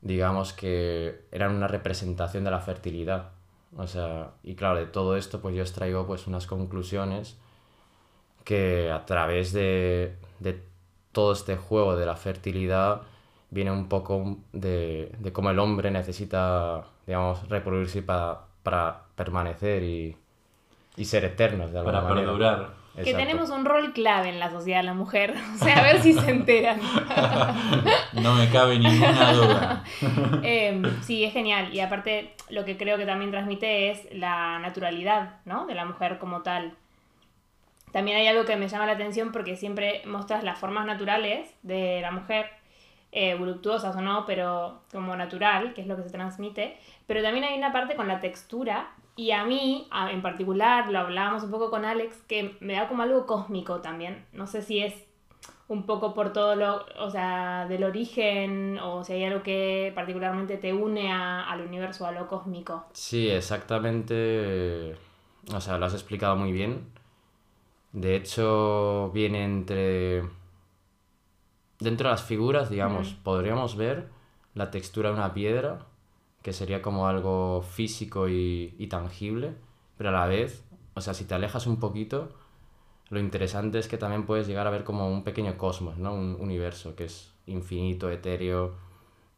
digamos 0.00 0.52
que 0.52 1.24
eran 1.32 1.56
una 1.56 1.66
representación 1.66 2.44
de 2.44 2.52
la 2.52 2.60
fertilidad. 2.60 3.32
O 3.76 3.88
sea, 3.88 4.30
y 4.44 4.54
claro, 4.54 4.78
de 4.78 4.86
todo 4.86 5.16
esto 5.16 5.40
pues 5.40 5.56
yo 5.56 5.62
extraigo 5.62 6.06
pues 6.06 6.28
unas 6.28 6.46
conclusiones 6.46 7.36
que 8.46 8.90
a 8.92 9.04
través 9.06 9.52
de, 9.52 10.16
de 10.40 10.62
todo 11.12 11.32
este 11.34 11.56
juego 11.58 11.96
de 11.96 12.06
la 12.06 12.16
fertilidad 12.16 13.02
viene 13.50 13.72
un 13.72 13.88
poco 13.90 14.38
de, 14.54 15.12
de 15.18 15.32
cómo 15.34 15.50
el 15.50 15.58
hombre 15.58 15.90
necesita, 15.90 16.86
digamos, 17.06 17.48
reproducirse 17.50 18.02
para, 18.02 18.42
para 18.62 19.02
permanecer 19.16 19.82
y, 19.84 20.16
y 20.96 21.04
ser 21.06 21.24
eternos 21.26 21.72
de 21.72 21.78
alguna 21.80 22.02
para 22.02 22.14
manera. 22.14 22.26
perdurar? 22.28 22.86
Que 23.02 23.12
Exacto. 23.12 23.26
tenemos 23.26 23.50
un 23.50 23.66
rol 23.66 23.92
clave 23.92 24.30
en 24.30 24.40
la 24.40 24.50
sociedad, 24.50 24.82
la 24.84 24.94
mujer. 24.94 25.34
O 25.54 25.58
sea, 25.58 25.80
a 25.80 25.82
ver 25.82 26.00
si 26.02 26.14
se 26.14 26.30
enteran. 26.30 26.80
No 28.12 28.34
me 28.34 28.48
cabe 28.50 28.78
ninguna 28.78 29.32
duda. 29.32 29.84
Eh, 30.42 30.82
sí, 31.02 31.24
es 31.24 31.32
genial. 31.32 31.74
Y 31.74 31.80
aparte, 31.80 32.34
lo 32.48 32.64
que 32.64 32.76
creo 32.76 32.96
que 32.98 33.06
también 33.06 33.30
transmite 33.30 33.90
es 33.90 34.08
la 34.12 34.58
naturalidad, 34.60 35.40
¿no? 35.44 35.66
De 35.66 35.74
la 35.74 35.84
mujer 35.84 36.18
como 36.18 36.42
tal. 36.42 36.74
También 37.96 38.18
hay 38.18 38.26
algo 38.26 38.44
que 38.44 38.56
me 38.56 38.68
llama 38.68 38.84
la 38.84 38.92
atención 38.92 39.32
porque 39.32 39.56
siempre 39.56 40.02
mostras 40.04 40.44
las 40.44 40.58
formas 40.58 40.84
naturales 40.84 41.48
de 41.62 42.00
la 42.02 42.10
mujer, 42.10 42.50
eh, 43.10 43.34
voluptuosas 43.36 43.96
o 43.96 44.02
no, 44.02 44.26
pero 44.26 44.82
como 44.92 45.16
natural, 45.16 45.72
que 45.72 45.80
es 45.80 45.86
lo 45.86 45.96
que 45.96 46.02
se 46.02 46.10
transmite. 46.10 46.76
Pero 47.06 47.22
también 47.22 47.46
hay 47.46 47.56
una 47.56 47.72
parte 47.72 47.96
con 47.96 48.06
la 48.06 48.20
textura. 48.20 48.90
Y 49.16 49.30
a 49.30 49.46
mí, 49.46 49.88
en 50.10 50.20
particular, 50.20 50.90
lo 50.90 50.98
hablábamos 50.98 51.44
un 51.44 51.50
poco 51.50 51.70
con 51.70 51.86
Alex, 51.86 52.14
que 52.28 52.54
me 52.60 52.74
da 52.74 52.86
como 52.86 53.02
algo 53.02 53.24
cósmico 53.24 53.80
también. 53.80 54.26
No 54.34 54.46
sé 54.46 54.60
si 54.60 54.80
es 54.80 54.92
un 55.68 55.86
poco 55.86 56.12
por 56.12 56.34
todo 56.34 56.54
lo, 56.54 56.84
o 56.98 57.08
sea, 57.10 57.64
del 57.66 57.82
origen, 57.82 58.78
o 58.78 59.04
si 59.04 59.14
hay 59.14 59.24
algo 59.24 59.42
que 59.42 59.90
particularmente 59.94 60.58
te 60.58 60.74
une 60.74 61.10
a- 61.10 61.50
al 61.50 61.62
universo, 61.62 62.04
a 62.06 62.12
lo 62.12 62.28
cósmico. 62.28 62.84
Sí, 62.92 63.30
exactamente. 63.30 64.94
O 65.54 65.60
sea, 65.62 65.78
lo 65.78 65.86
has 65.86 65.94
explicado 65.94 66.36
muy 66.36 66.52
bien. 66.52 66.94
De 67.96 68.14
hecho, 68.14 69.10
viene 69.14 69.42
entre... 69.42 70.22
Dentro 71.80 72.08
de 72.08 72.12
las 72.12 72.22
figuras, 72.22 72.68
digamos, 72.68 73.14
podríamos 73.14 73.74
ver 73.74 74.10
la 74.52 74.70
textura 74.70 75.08
de 75.08 75.14
una 75.16 75.32
piedra, 75.32 75.86
que 76.42 76.52
sería 76.52 76.82
como 76.82 77.08
algo 77.08 77.62
físico 77.62 78.28
y, 78.28 78.74
y 78.78 78.88
tangible, 78.88 79.54
pero 79.96 80.10
a 80.10 80.12
la 80.12 80.26
vez, 80.26 80.62
o 80.92 81.00
sea, 81.00 81.14
si 81.14 81.24
te 81.24 81.34
alejas 81.36 81.66
un 81.66 81.80
poquito, 81.80 82.34
lo 83.08 83.18
interesante 83.18 83.78
es 83.78 83.88
que 83.88 83.96
también 83.96 84.26
puedes 84.26 84.46
llegar 84.46 84.66
a 84.66 84.70
ver 84.70 84.84
como 84.84 85.08
un 85.10 85.24
pequeño 85.24 85.56
cosmos, 85.56 85.96
¿no? 85.96 86.12
Un 86.12 86.36
universo 86.38 86.94
que 86.96 87.04
es 87.04 87.32
infinito, 87.46 88.10
etéreo, 88.10 88.74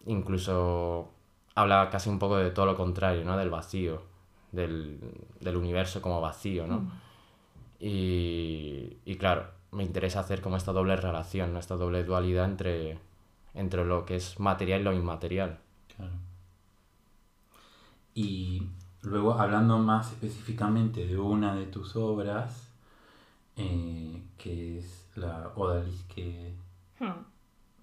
incluso 0.06 1.12
habla 1.54 1.90
casi 1.90 2.10
un 2.10 2.18
poco 2.18 2.38
de 2.38 2.50
todo 2.50 2.66
lo 2.66 2.76
contrario, 2.76 3.24
¿no? 3.24 3.36
Del 3.36 3.50
vacío, 3.50 4.02
del, 4.50 4.98
del 5.38 5.56
universo 5.56 6.02
como 6.02 6.20
vacío, 6.20 6.66
¿no? 6.66 6.90
Y, 7.80 8.98
y 9.04 9.16
claro, 9.16 9.46
me 9.72 9.84
interesa 9.84 10.20
hacer 10.20 10.40
como 10.40 10.56
esta 10.56 10.72
doble 10.72 10.96
relación, 10.96 11.52
¿no? 11.52 11.58
Esta 11.58 11.76
doble 11.76 12.04
dualidad 12.04 12.44
entre, 12.46 12.98
entre 13.54 13.84
lo 13.84 14.04
que 14.04 14.16
es 14.16 14.40
material 14.40 14.80
y 14.80 14.84
lo 14.84 14.92
inmaterial. 14.92 15.58
Claro. 15.96 16.12
Y 18.14 18.62
luego, 19.02 19.34
hablando 19.34 19.78
más 19.78 20.10
específicamente 20.12 21.06
de 21.06 21.18
una 21.18 21.54
de 21.54 21.66
tus 21.66 21.94
obras, 21.96 22.72
eh, 23.56 24.22
que 24.36 24.78
es 24.78 25.08
la 25.14 25.52
Odalisque 25.54 26.54
Hmm. 27.00 27.24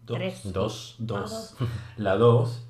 2. 0.06 0.18
Tres. 0.18 0.54
Dos. 0.54 0.96
Dos. 1.00 1.56
La 1.98 2.18
2, 2.18 2.66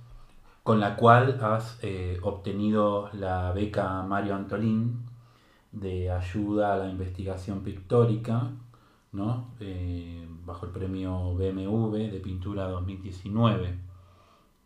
con 0.63 0.79
la 0.79 0.95
cual 0.95 1.39
has 1.41 1.79
eh, 1.81 2.19
obtenido 2.21 3.09
la 3.13 3.51
beca 3.51 4.03
Mario 4.03 4.35
Antolín 4.35 5.05
de 5.75 6.09
ayuda 6.09 6.73
a 6.73 6.77
la 6.77 6.89
investigación 6.89 7.61
pictórica, 7.61 8.49
¿no? 9.11 9.51
Eh, 9.59 10.27
bajo 10.45 10.65
el 10.65 10.71
premio 10.71 11.35
BMW 11.35 12.11
de 12.11 12.19
pintura 12.19 12.67
2019, 12.67 13.77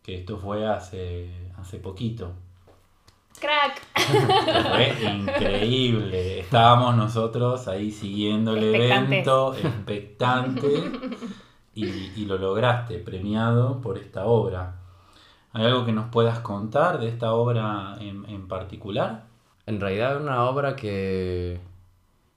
que 0.01 0.15
esto 0.15 0.37
fue 0.37 0.65
hace, 0.67 1.51
hace 1.57 1.79
poquito. 1.79 2.31
¡Crack! 3.39 3.81
Fue 4.69 5.13
increíble. 5.13 6.39
Estábamos 6.39 6.95
nosotros 6.95 7.67
ahí 7.67 7.91
siguiendo 7.91 8.55
el 8.55 8.63
Expectantes. 8.63 9.11
evento, 9.11 9.53
expectante. 9.55 10.91
y, 11.75 12.25
lo 12.25 12.37
lograste, 12.37 12.99
premiado 12.99 13.81
por 13.81 13.97
esta 13.97 14.25
obra. 14.25 14.75
¿Hay 15.53 15.65
algo 15.65 15.85
que 15.85 15.93
nos 15.93 16.09
puedas 16.09 16.39
contar 16.39 16.99
de 16.99 17.07
esta 17.07 17.33
obra 17.33 17.97
en, 17.99 18.47
particular? 18.47 19.25
En 19.69 19.79
realidad 19.79 20.15
es 20.15 20.21
una 20.23 20.49
obra 20.49 20.75
que, 20.75 21.59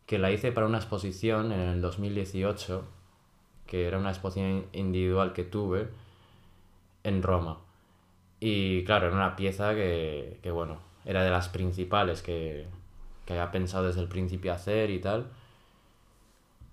que 0.05 0.19
la 0.19 0.31
hice 0.31 0.53
para 0.53 0.67
una 0.67 0.77
exposición 0.77 1.51
en 1.51 1.61
el 1.61 1.81
2018, 1.81 2.85
que 3.67 3.89
era 3.89 3.97
una 3.97 4.11
exposición 4.11 4.67
individual 4.75 5.33
que 5.33 5.43
tuve 5.43 5.89
en 7.05 7.23
Roma. 7.23 7.61
Y 8.39 8.85
claro, 8.85 9.07
era 9.07 9.17
una 9.17 9.35
pieza 9.35 9.75
que, 9.75 10.41
que 10.43 10.51
bueno, 10.51 10.81
era 11.07 11.25
de 11.25 11.31
las 11.31 11.49
principales 11.49 12.21
que, 12.21 12.67
que 13.25 13.33
había 13.33 13.51
pensado 13.51 13.87
desde 13.87 14.03
el 14.03 14.09
principio 14.09 14.53
hacer 14.53 14.91
y 14.91 15.01
tal. 15.01 15.31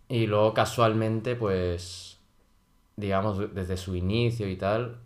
Y 0.09 0.27
luego 0.27 0.53
casualmente, 0.53 1.37
pues, 1.37 2.19
digamos, 2.97 3.55
desde 3.55 3.77
su 3.77 3.95
inicio 3.95 4.49
y 4.49 4.57
tal, 4.57 4.97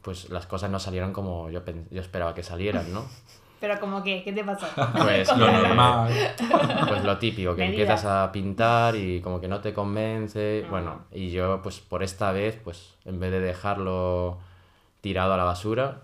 pues 0.00 0.30
las 0.30 0.46
cosas 0.46 0.70
no 0.70 0.78
salieron 0.78 1.12
como 1.12 1.50
yo, 1.50 1.64
yo 1.90 2.00
esperaba 2.00 2.34
que 2.34 2.44
salieran, 2.44 2.92
¿no? 2.92 3.04
Pero 3.62 3.78
como 3.78 4.02
que, 4.02 4.24
¿qué 4.24 4.32
te 4.32 4.42
pasó? 4.42 4.66
Pues 4.92 5.28
lo 5.36 5.52
normal. 5.52 6.12
Pues 6.88 7.04
lo 7.04 7.16
típico, 7.18 7.54
que 7.54 7.64
empiezas 7.64 8.04
a 8.04 8.32
pintar 8.32 8.96
y 8.96 9.20
como 9.20 9.40
que 9.40 9.46
no 9.46 9.60
te 9.60 9.72
convence. 9.72 10.64
Ah. 10.66 10.68
Bueno, 10.68 11.04
y 11.12 11.30
yo 11.30 11.62
pues 11.62 11.78
por 11.78 12.02
esta 12.02 12.32
vez, 12.32 12.58
pues 12.64 12.96
en 13.04 13.20
vez 13.20 13.30
de 13.30 13.38
dejarlo 13.38 14.40
tirado 15.00 15.34
a 15.34 15.36
la 15.36 15.44
basura, 15.44 16.00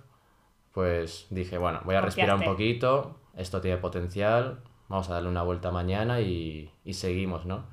pues 0.73 1.27
dije, 1.31 1.59
bueno, 1.59 1.81
voy 1.85 1.97
a 1.97 2.01
respirar 2.01 2.37
un 2.37 2.45
poquito, 2.45 3.19
esto 3.37 3.61
tiene 3.61 3.79
potencial, 3.79 4.61
vamos 4.87 5.11
a 5.11 5.15
darle 5.15 5.29
una 5.29 5.43
vuelta 5.43 5.73
mañana 5.73 6.21
y, 6.21 6.71
y 6.85 6.95
seguimos, 6.95 7.45
¿no? 7.45 7.65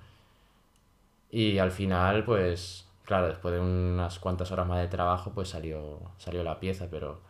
Y 1.29 1.59
al 1.59 1.71
final, 1.71 2.23
pues, 2.23 2.89
claro, 3.03 3.27
después 3.27 3.53
de 3.53 3.59
unas 3.59 4.17
cuantas 4.17 4.51
horas 4.51 4.65
más 4.65 4.81
de 4.81 4.87
trabajo, 4.87 5.31
pues 5.35 5.49
salió, 5.49 5.99
salió 6.17 6.43
la 6.43 6.59
pieza, 6.59 6.87
pero 6.89 7.21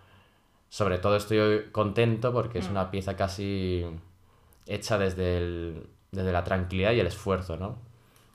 sobre 0.69 0.97
todo 0.97 1.15
estoy 1.15 1.69
contento 1.71 2.33
porque 2.33 2.59
es 2.59 2.67
mm. 2.67 2.71
una 2.71 2.91
pieza 2.91 3.15
casi 3.15 3.85
hecha 4.65 4.97
desde, 4.97 5.37
el, 5.37 5.87
desde 6.11 6.31
la 6.31 6.43
tranquilidad 6.43 6.91
y 6.91 6.99
el 6.99 7.07
esfuerzo, 7.07 7.57
¿no? 7.57 7.77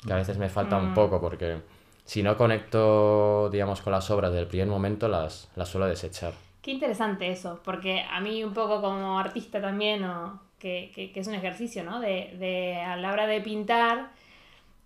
Que 0.06 0.12
a 0.12 0.16
veces 0.16 0.38
me 0.38 0.48
falta 0.48 0.78
un 0.78 0.92
mm. 0.92 0.94
poco 0.94 1.20
porque 1.20 1.60
si 2.04 2.22
no 2.22 2.36
conecto, 2.36 3.48
digamos, 3.50 3.82
con 3.82 3.92
las 3.92 4.10
obras 4.10 4.32
del 4.32 4.46
primer 4.46 4.68
momento, 4.68 5.08
las, 5.08 5.50
las 5.54 5.68
suelo 5.68 5.86
desechar. 5.86 6.32
Qué 6.62 6.72
interesante 6.72 7.30
eso, 7.30 7.60
porque 7.64 8.02
a 8.10 8.20
mí 8.20 8.42
un 8.44 8.52
poco 8.52 8.82
como 8.82 9.18
artista 9.18 9.60
también, 9.60 10.04
o 10.04 10.40
que, 10.58 10.90
que, 10.94 11.12
que 11.12 11.20
es 11.20 11.26
un 11.26 11.34
ejercicio, 11.34 11.84
¿no? 11.84 12.00
De, 12.00 12.36
de, 12.38 12.76
a 12.76 12.96
la 12.96 13.12
hora 13.12 13.26
de 13.26 13.40
pintar, 13.40 14.10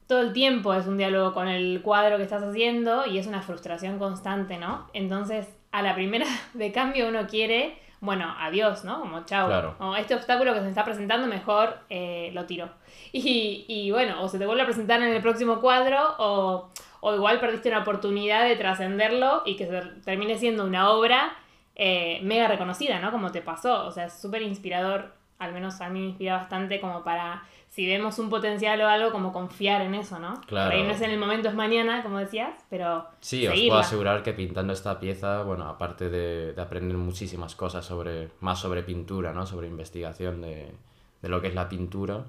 todo 0.06 0.20
el 0.20 0.32
tiempo 0.32 0.74
es 0.74 0.86
un 0.86 0.98
diálogo 0.98 1.32
con 1.32 1.48
el 1.48 1.80
cuadro 1.82 2.16
que 2.16 2.24
estás 2.24 2.42
haciendo 2.42 3.06
y 3.06 3.18
es 3.18 3.26
una 3.26 3.40
frustración 3.40 3.98
constante, 3.98 4.58
¿no? 4.58 4.88
Entonces, 4.92 5.48
a 5.74 5.82
la 5.82 5.94
primera 5.94 6.26
de 6.54 6.70
cambio 6.70 7.08
uno 7.08 7.26
quiere, 7.26 7.76
bueno, 8.00 8.32
adiós, 8.38 8.84
¿no? 8.84 9.00
Como 9.00 9.24
chao. 9.24 9.74
O 9.80 9.96
este 9.96 10.14
obstáculo 10.14 10.54
que 10.54 10.60
se 10.60 10.68
está 10.68 10.84
presentando, 10.84 11.26
mejor 11.26 11.78
eh, 11.90 12.30
lo 12.32 12.46
tiro. 12.46 12.70
Y, 13.16 13.64
y, 13.68 13.92
bueno, 13.92 14.20
o 14.22 14.28
se 14.28 14.40
te 14.40 14.46
vuelve 14.46 14.62
a 14.62 14.64
presentar 14.64 15.00
en 15.00 15.12
el 15.12 15.22
próximo 15.22 15.60
cuadro 15.60 16.16
o, 16.18 16.68
o 16.98 17.14
igual 17.14 17.38
perdiste 17.38 17.68
una 17.68 17.82
oportunidad 17.82 18.42
de 18.42 18.56
trascenderlo 18.56 19.42
y 19.46 19.54
que 19.54 19.66
se 19.68 19.80
termine 20.04 20.36
siendo 20.36 20.64
una 20.64 20.90
obra 20.90 21.36
eh, 21.76 22.18
mega 22.24 22.48
reconocida, 22.48 22.98
¿no? 22.98 23.12
Como 23.12 23.30
te 23.30 23.40
pasó. 23.40 23.86
O 23.86 23.92
sea, 23.92 24.06
es 24.06 24.20
súper 24.20 24.42
inspirador, 24.42 25.12
al 25.38 25.52
menos 25.52 25.80
a 25.80 25.90
mí 25.90 26.00
me 26.00 26.06
inspira 26.06 26.38
bastante 26.38 26.80
como 26.80 27.04
para, 27.04 27.44
si 27.74 27.88
vemos 27.88 28.20
un 28.20 28.30
potencial 28.30 28.80
o 28.82 28.86
algo, 28.86 29.10
como 29.10 29.32
confiar 29.32 29.82
en 29.82 29.96
eso, 29.96 30.20
¿no? 30.20 30.40
Claro. 30.42 30.70
Por 30.70 30.78
ahí 30.78 30.86
no 30.86 30.92
es 30.92 31.00
en 31.00 31.10
el 31.10 31.18
momento, 31.18 31.48
es 31.48 31.56
mañana, 31.56 32.04
como 32.04 32.18
decías, 32.18 32.54
pero... 32.70 33.04
Sí, 33.18 33.48
os 33.48 33.52
puedo 33.52 33.78
asegurar 33.78 34.22
que 34.22 34.32
pintando 34.32 34.72
esta 34.72 35.00
pieza, 35.00 35.42
bueno, 35.42 35.66
aparte 35.68 36.08
de, 36.08 36.52
de, 36.52 36.62
aprender 36.62 36.96
muchísimas 36.96 37.56
cosas 37.56 37.84
sobre, 37.84 38.30
más 38.38 38.60
sobre 38.60 38.84
pintura, 38.84 39.32
¿no? 39.32 39.44
Sobre 39.44 39.66
investigación 39.66 40.40
de, 40.40 40.72
de 41.20 41.28
lo 41.28 41.40
que 41.40 41.48
es 41.48 41.56
la 41.56 41.68
pintura, 41.68 42.26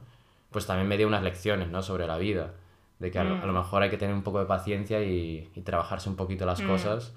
pues 0.49 0.65
también 0.65 0.87
me 0.87 0.97
dio 0.97 1.07
unas 1.07 1.21
lecciones, 1.21 1.69
¿no? 1.69 1.83
Sobre 1.83 2.07
la 2.07 2.17
vida. 2.17 2.55
De 2.97 3.11
que 3.11 3.19
a, 3.19 3.23
lo, 3.23 3.35
mm. 3.35 3.55
mejor 3.55 3.83
hay 3.83 3.91
que 3.91 3.97
tener 3.97 4.15
un 4.15 4.23
poco 4.23 4.39
de 4.39 4.47
paciencia 4.47 5.03
y, 5.03 5.51
y 5.53 5.61
trabajarse 5.61 6.09
un 6.09 6.15
poquito 6.15 6.47
las 6.47 6.63
mm. 6.63 6.67
cosas. 6.67 7.13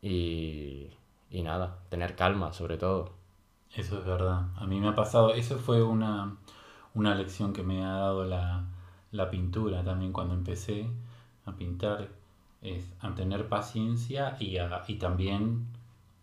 Y, 0.00 0.88
y 1.30 1.42
nada, 1.42 1.80
tener 1.90 2.16
calma 2.16 2.54
sobre 2.54 2.78
todo. 2.78 3.12
Eso 3.74 3.98
es 3.98 4.06
verdad. 4.06 4.46
A 4.56 4.66
mí 4.66 4.80
me 4.80 4.88
ha 4.88 4.94
pasado, 4.94 5.34
eso 5.34 5.58
fue 5.58 5.82
una, 5.82 6.38
una 6.96 7.14
lección 7.14 7.52
que 7.52 7.62
me 7.62 7.84
ha 7.84 7.92
dado 7.92 8.24
la, 8.24 8.64
la 9.12 9.30
pintura 9.30 9.84
también 9.84 10.12
cuando 10.12 10.34
empecé 10.34 10.86
a 11.44 11.52
pintar, 11.52 12.08
es 12.62 12.92
a 13.00 13.14
tener 13.14 13.48
paciencia 13.48 14.36
y, 14.40 14.56
a, 14.58 14.82
y 14.88 14.96
también 14.96 15.66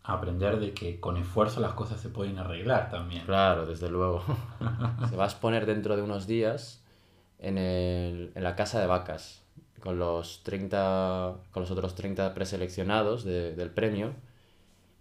aprender 0.04 0.60
de 0.60 0.74
que 0.74 1.00
con 1.00 1.16
esfuerzo 1.16 1.62
las 1.62 1.74
cosas 1.74 2.02
se 2.02 2.10
pueden 2.10 2.38
arreglar 2.38 2.90
también. 2.90 3.24
Claro, 3.26 3.66
desde 3.66 3.90
luego. 3.90 4.22
se 5.10 5.16
va 5.16 5.24
a 5.24 5.28
exponer 5.28 5.66
dentro 5.66 5.96
de 5.96 6.02
unos 6.02 6.28
días 6.28 6.84
en, 7.40 7.58
el, 7.58 8.34
en 8.36 8.44
la 8.44 8.56
casa 8.56 8.82
de 8.82 8.88
vacas 8.88 9.42
con 9.80 10.00
los 10.00 10.44
30 10.44 11.36
con 11.52 11.64
los 11.64 11.72
otros 11.72 11.94
30 11.94 12.34
preseleccionados 12.34 13.26
de, 13.26 13.54
del 13.54 13.70
premio 13.70 14.14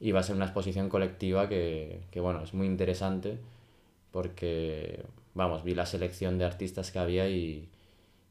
y 0.00 0.10
va 0.10 0.20
a 0.20 0.22
ser 0.24 0.34
una 0.34 0.46
exposición 0.46 0.88
colectiva 0.88 1.48
que, 1.48 2.02
que, 2.10 2.18
bueno, 2.18 2.42
es 2.42 2.52
muy 2.52 2.66
interesante 2.66 3.38
porque, 4.10 5.04
vamos, 5.34 5.64
vi 5.64 5.74
la 5.74 5.86
selección 5.86 6.38
de 6.38 6.44
artistas 6.44 6.90
que 6.90 6.98
había 6.98 7.28
y, 7.28 7.70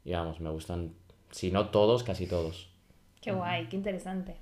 y 0.04 0.12
vamos, 0.12 0.40
me 0.40 0.50
gustan, 0.50 0.94
si 1.30 1.50
no 1.50 1.68
todos, 1.70 2.02
casi 2.02 2.26
todos. 2.26 2.70
Qué 3.20 3.32
guay, 3.32 3.68
qué 3.68 3.76
interesante. 3.76 4.36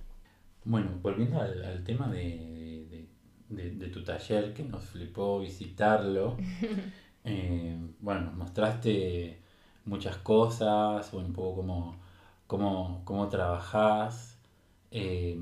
Bueno, 0.65 0.91
volviendo 1.03 1.41
al, 1.41 1.83
tema 1.85 2.09
de, 2.09 3.07
de, 3.49 3.71
de, 3.71 3.89
tu 3.89 4.05
taller, 4.05 4.55
que 4.55 4.63
nos 4.63 4.85
flipó 4.85 5.41
visitarlo, 5.41 6.37
eh, 7.25 7.77
bueno, 8.01 8.23
nos 8.23 8.35
mostraste 8.35 9.41
muchas 9.85 10.19
cosas, 10.19 11.13
un 11.13 11.33
poco 11.33 11.57
cómo, 11.57 12.01
cómo, 12.47 13.03
cómo 13.05 13.29
trabajás. 13.29 14.39
Eh, 14.91 15.39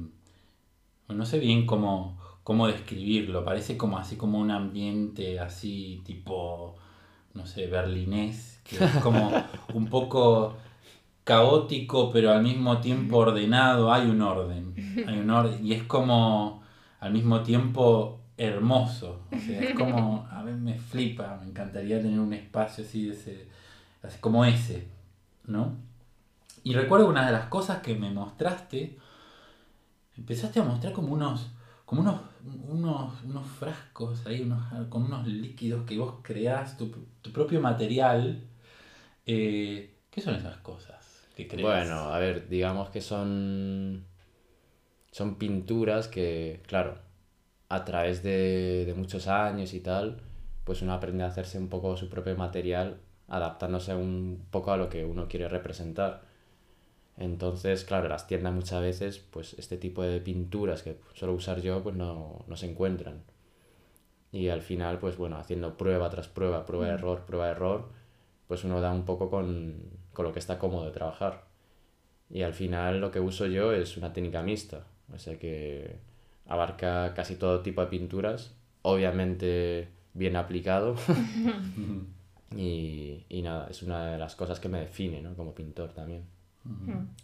no 1.08 1.24
sé 1.24 1.38
bien 1.38 1.66
cómo, 1.66 2.18
cómo 2.44 2.66
describirlo, 2.66 3.44
parece 3.44 3.76
como 3.76 3.98
así 3.98 4.16
como 4.16 4.38
un 4.38 4.50
ambiente 4.50 5.38
así 5.40 6.02
tipo, 6.04 6.77
no 7.38 7.46
sé, 7.46 7.68
berlinés, 7.68 8.60
que 8.64 8.84
es 8.84 8.90
como 9.02 9.32
un 9.72 9.86
poco 9.86 10.56
caótico 11.24 12.10
pero 12.10 12.32
al 12.32 12.42
mismo 12.42 12.80
tiempo 12.80 13.18
ordenado, 13.18 13.92
hay 13.92 14.08
un 14.08 14.20
orden, 14.20 14.74
hay 15.06 15.18
un 15.18 15.30
orden 15.30 15.64
y 15.64 15.72
es 15.72 15.84
como 15.84 16.62
al 17.00 17.12
mismo 17.12 17.42
tiempo 17.42 18.20
hermoso, 18.36 19.22
o 19.32 19.38
sea, 19.38 19.60
es 19.60 19.74
como, 19.74 20.26
a 20.30 20.42
ver, 20.42 20.54
me 20.54 20.78
flipa, 20.78 21.38
me 21.40 21.48
encantaría 21.48 22.00
tener 22.00 22.20
un 22.20 22.32
espacio 22.32 22.84
así, 22.84 23.06
de 23.06 23.14
ese, 23.14 23.48
así 24.02 24.18
como 24.20 24.44
ese, 24.44 24.88
¿no? 25.46 25.76
Y 26.64 26.74
recuerdo 26.74 27.08
una 27.08 27.26
de 27.26 27.32
las 27.32 27.46
cosas 27.46 27.82
que 27.82 27.94
me 27.94 28.10
mostraste, 28.10 28.98
empezaste 30.16 30.60
a 30.60 30.64
mostrar 30.64 30.92
como 30.92 31.12
unos, 31.12 31.50
como 31.84 32.02
unos, 32.02 32.20
unos, 32.68 33.22
unos 33.24 33.46
frascos 33.46 34.26
ahí, 34.26 34.42
unos, 34.42 34.62
con 34.88 35.04
unos 35.04 35.26
líquidos 35.26 35.84
que 35.86 35.98
vos 35.98 36.16
creás, 36.22 36.76
tu, 36.76 36.90
tu 37.22 37.32
propio 37.32 37.60
material. 37.60 38.42
Eh, 39.26 39.94
¿Qué 40.10 40.20
son 40.20 40.34
esas 40.34 40.58
cosas 40.58 41.28
que 41.36 41.46
creas? 41.48 41.62
Bueno, 41.62 41.94
a 42.12 42.18
ver, 42.18 42.48
digamos 42.48 42.90
que 42.90 43.00
son, 43.00 44.04
son 45.10 45.36
pinturas 45.36 46.08
que, 46.08 46.62
claro, 46.66 46.98
a 47.68 47.84
través 47.84 48.22
de, 48.22 48.84
de 48.86 48.94
muchos 48.94 49.28
años 49.28 49.74
y 49.74 49.80
tal, 49.80 50.20
pues 50.64 50.82
uno 50.82 50.92
aprende 50.94 51.24
a 51.24 51.28
hacerse 51.28 51.58
un 51.58 51.68
poco 51.68 51.96
su 51.96 52.08
propio 52.08 52.36
material, 52.36 53.00
adaptándose 53.28 53.94
un 53.94 54.46
poco 54.50 54.72
a 54.72 54.76
lo 54.76 54.88
que 54.88 55.04
uno 55.04 55.28
quiere 55.28 55.48
representar. 55.48 56.22
Entonces, 57.18 57.84
claro, 57.84 58.08
las 58.08 58.26
tiendas 58.28 58.52
muchas 58.52 58.80
veces, 58.80 59.18
pues 59.18 59.54
este 59.58 59.76
tipo 59.76 60.02
de 60.02 60.20
pinturas 60.20 60.82
que 60.82 60.98
suelo 61.14 61.34
usar 61.34 61.60
yo, 61.60 61.82
pues 61.82 61.96
no, 61.96 62.44
no 62.46 62.56
se 62.56 62.70
encuentran. 62.70 63.22
Y 64.30 64.48
al 64.48 64.62
final, 64.62 64.98
pues 64.98 65.16
bueno, 65.16 65.36
haciendo 65.36 65.76
prueba 65.76 66.10
tras 66.10 66.28
prueba, 66.28 66.64
prueba, 66.64 66.86
mm. 66.86 66.90
error, 66.90 67.24
prueba, 67.26 67.50
error, 67.50 67.88
pues 68.46 68.64
uno 68.64 68.80
da 68.80 68.92
un 68.92 69.04
poco 69.04 69.30
con, 69.30 69.82
con 70.12 70.26
lo 70.26 70.32
que 70.32 70.38
está 70.38 70.58
cómodo 70.58 70.86
de 70.86 70.92
trabajar. 70.92 71.44
Y 72.30 72.42
al 72.42 72.54
final 72.54 73.00
lo 73.00 73.10
que 73.10 73.20
uso 73.20 73.46
yo 73.46 73.72
es 73.72 73.96
una 73.96 74.12
técnica 74.12 74.42
mixta, 74.42 74.86
o 75.12 75.18
sea 75.18 75.38
que 75.38 75.98
abarca 76.46 77.14
casi 77.14 77.36
todo 77.36 77.62
tipo 77.62 77.80
de 77.80 77.88
pinturas, 77.88 78.54
obviamente 78.82 79.88
bien 80.14 80.36
aplicado. 80.36 80.94
y, 82.56 83.24
y 83.28 83.42
nada, 83.42 83.68
es 83.70 83.82
una 83.82 84.12
de 84.12 84.18
las 84.18 84.36
cosas 84.36 84.60
que 84.60 84.68
me 84.68 84.80
define 84.80 85.22
¿no? 85.22 85.34
como 85.34 85.54
pintor 85.54 85.92
también. 85.92 86.37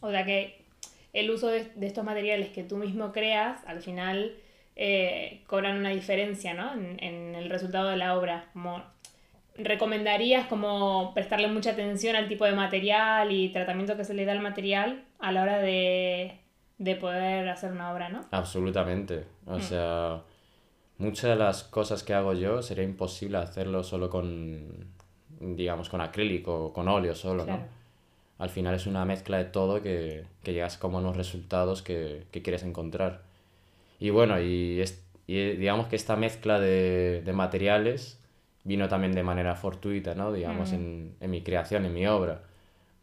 O 0.01 0.11
sea 0.11 0.25
que 0.25 0.65
el 1.13 1.31
uso 1.31 1.49
de, 1.49 1.71
estos 1.81 2.05
materiales 2.05 2.49
que 2.51 2.65
tú 2.65 2.77
mismo 2.77 3.13
creas, 3.13 3.65
al 3.67 3.81
final 3.81 4.35
eh, 4.77 5.43
cobran 5.47 5.79
una 5.79 5.91
diferencia 5.91 6.55
¿no? 6.55 6.75
en, 6.75 7.35
el 7.35 7.49
resultado 7.49 7.89
de 7.89 7.97
la 7.97 8.19
obra. 8.19 8.51
Como 8.53 8.83
¿recomendarías 9.57 10.49
como 10.49 11.15
prestarle 11.15 11.47
mucha 11.47 11.71
atención 11.71 12.17
al 12.17 12.29
tipo 12.29 12.45
de 12.45 12.55
material 12.55 13.31
y 13.31 13.51
tratamiento 13.51 13.97
que 13.97 14.05
se 14.05 14.13
le 14.13 14.25
da 14.25 14.33
al 14.33 14.41
material 14.41 15.05
a 15.21 15.31
la 15.31 15.43
hora 15.43 15.59
de, 15.59 16.41
de 16.79 16.97
poder 16.97 17.49
hacer 17.49 17.71
una 17.71 17.93
obra, 17.93 18.09
no? 18.09 18.25
Absolutamente. 18.33 19.25
O 19.47 19.61
sea, 19.61 20.23
muchas 20.99 21.31
de 21.31 21.37
las 21.37 21.63
cosas 21.63 22.03
que 22.03 22.15
hago 22.15 22.35
yo 22.35 22.63
sería 22.63 22.83
imposible 22.83 23.39
hacerlo 23.39 23.85
solo 23.85 24.11
con, 24.11 24.93
digamos, 25.39 25.89
con 25.89 26.01
acrílico 26.01 26.67
o 26.67 26.73
con 26.73 26.89
óleo 26.89 27.15
solo, 27.15 27.45
Claro. 27.45 27.61
¿no? 27.61 27.84
Al 28.39 28.51
final 28.51 28.75
es 28.75 28.87
una 28.87 29.05
mezcla 29.05 29.39
de 29.39 29.45
todo 29.45 29.83
que, 29.83 30.25
que 30.43 30.53
llegas 30.53 30.77
como 30.79 30.99
a 30.99 31.01
unos 31.01 31.17
resultados 31.17 31.83
que, 31.83 32.25
que 32.33 32.43
quieres 32.43 32.63
encontrar. 32.65 33.23
Y 34.01 34.11
bueno, 34.11 34.41
y, 34.41 34.81
es, 34.81 35.05
y 35.27 35.53
digamos 35.57 35.87
que 35.89 35.97
esta 35.97 36.17
mezcla 36.17 36.61
de, 36.61 37.23
de 37.25 37.33
materiales 37.33 38.21
vino 38.65 38.89
también 38.89 39.13
de 39.13 39.23
manera 39.23 39.55
fortuita, 39.57 40.15
¿no? 40.15 40.33
Digamos, 40.33 40.73
en, 40.73 41.17
en 41.21 41.31
mi 41.31 41.43
creación, 41.43 41.85
en 41.87 41.95
mi 41.95 42.07
obra. 42.07 42.43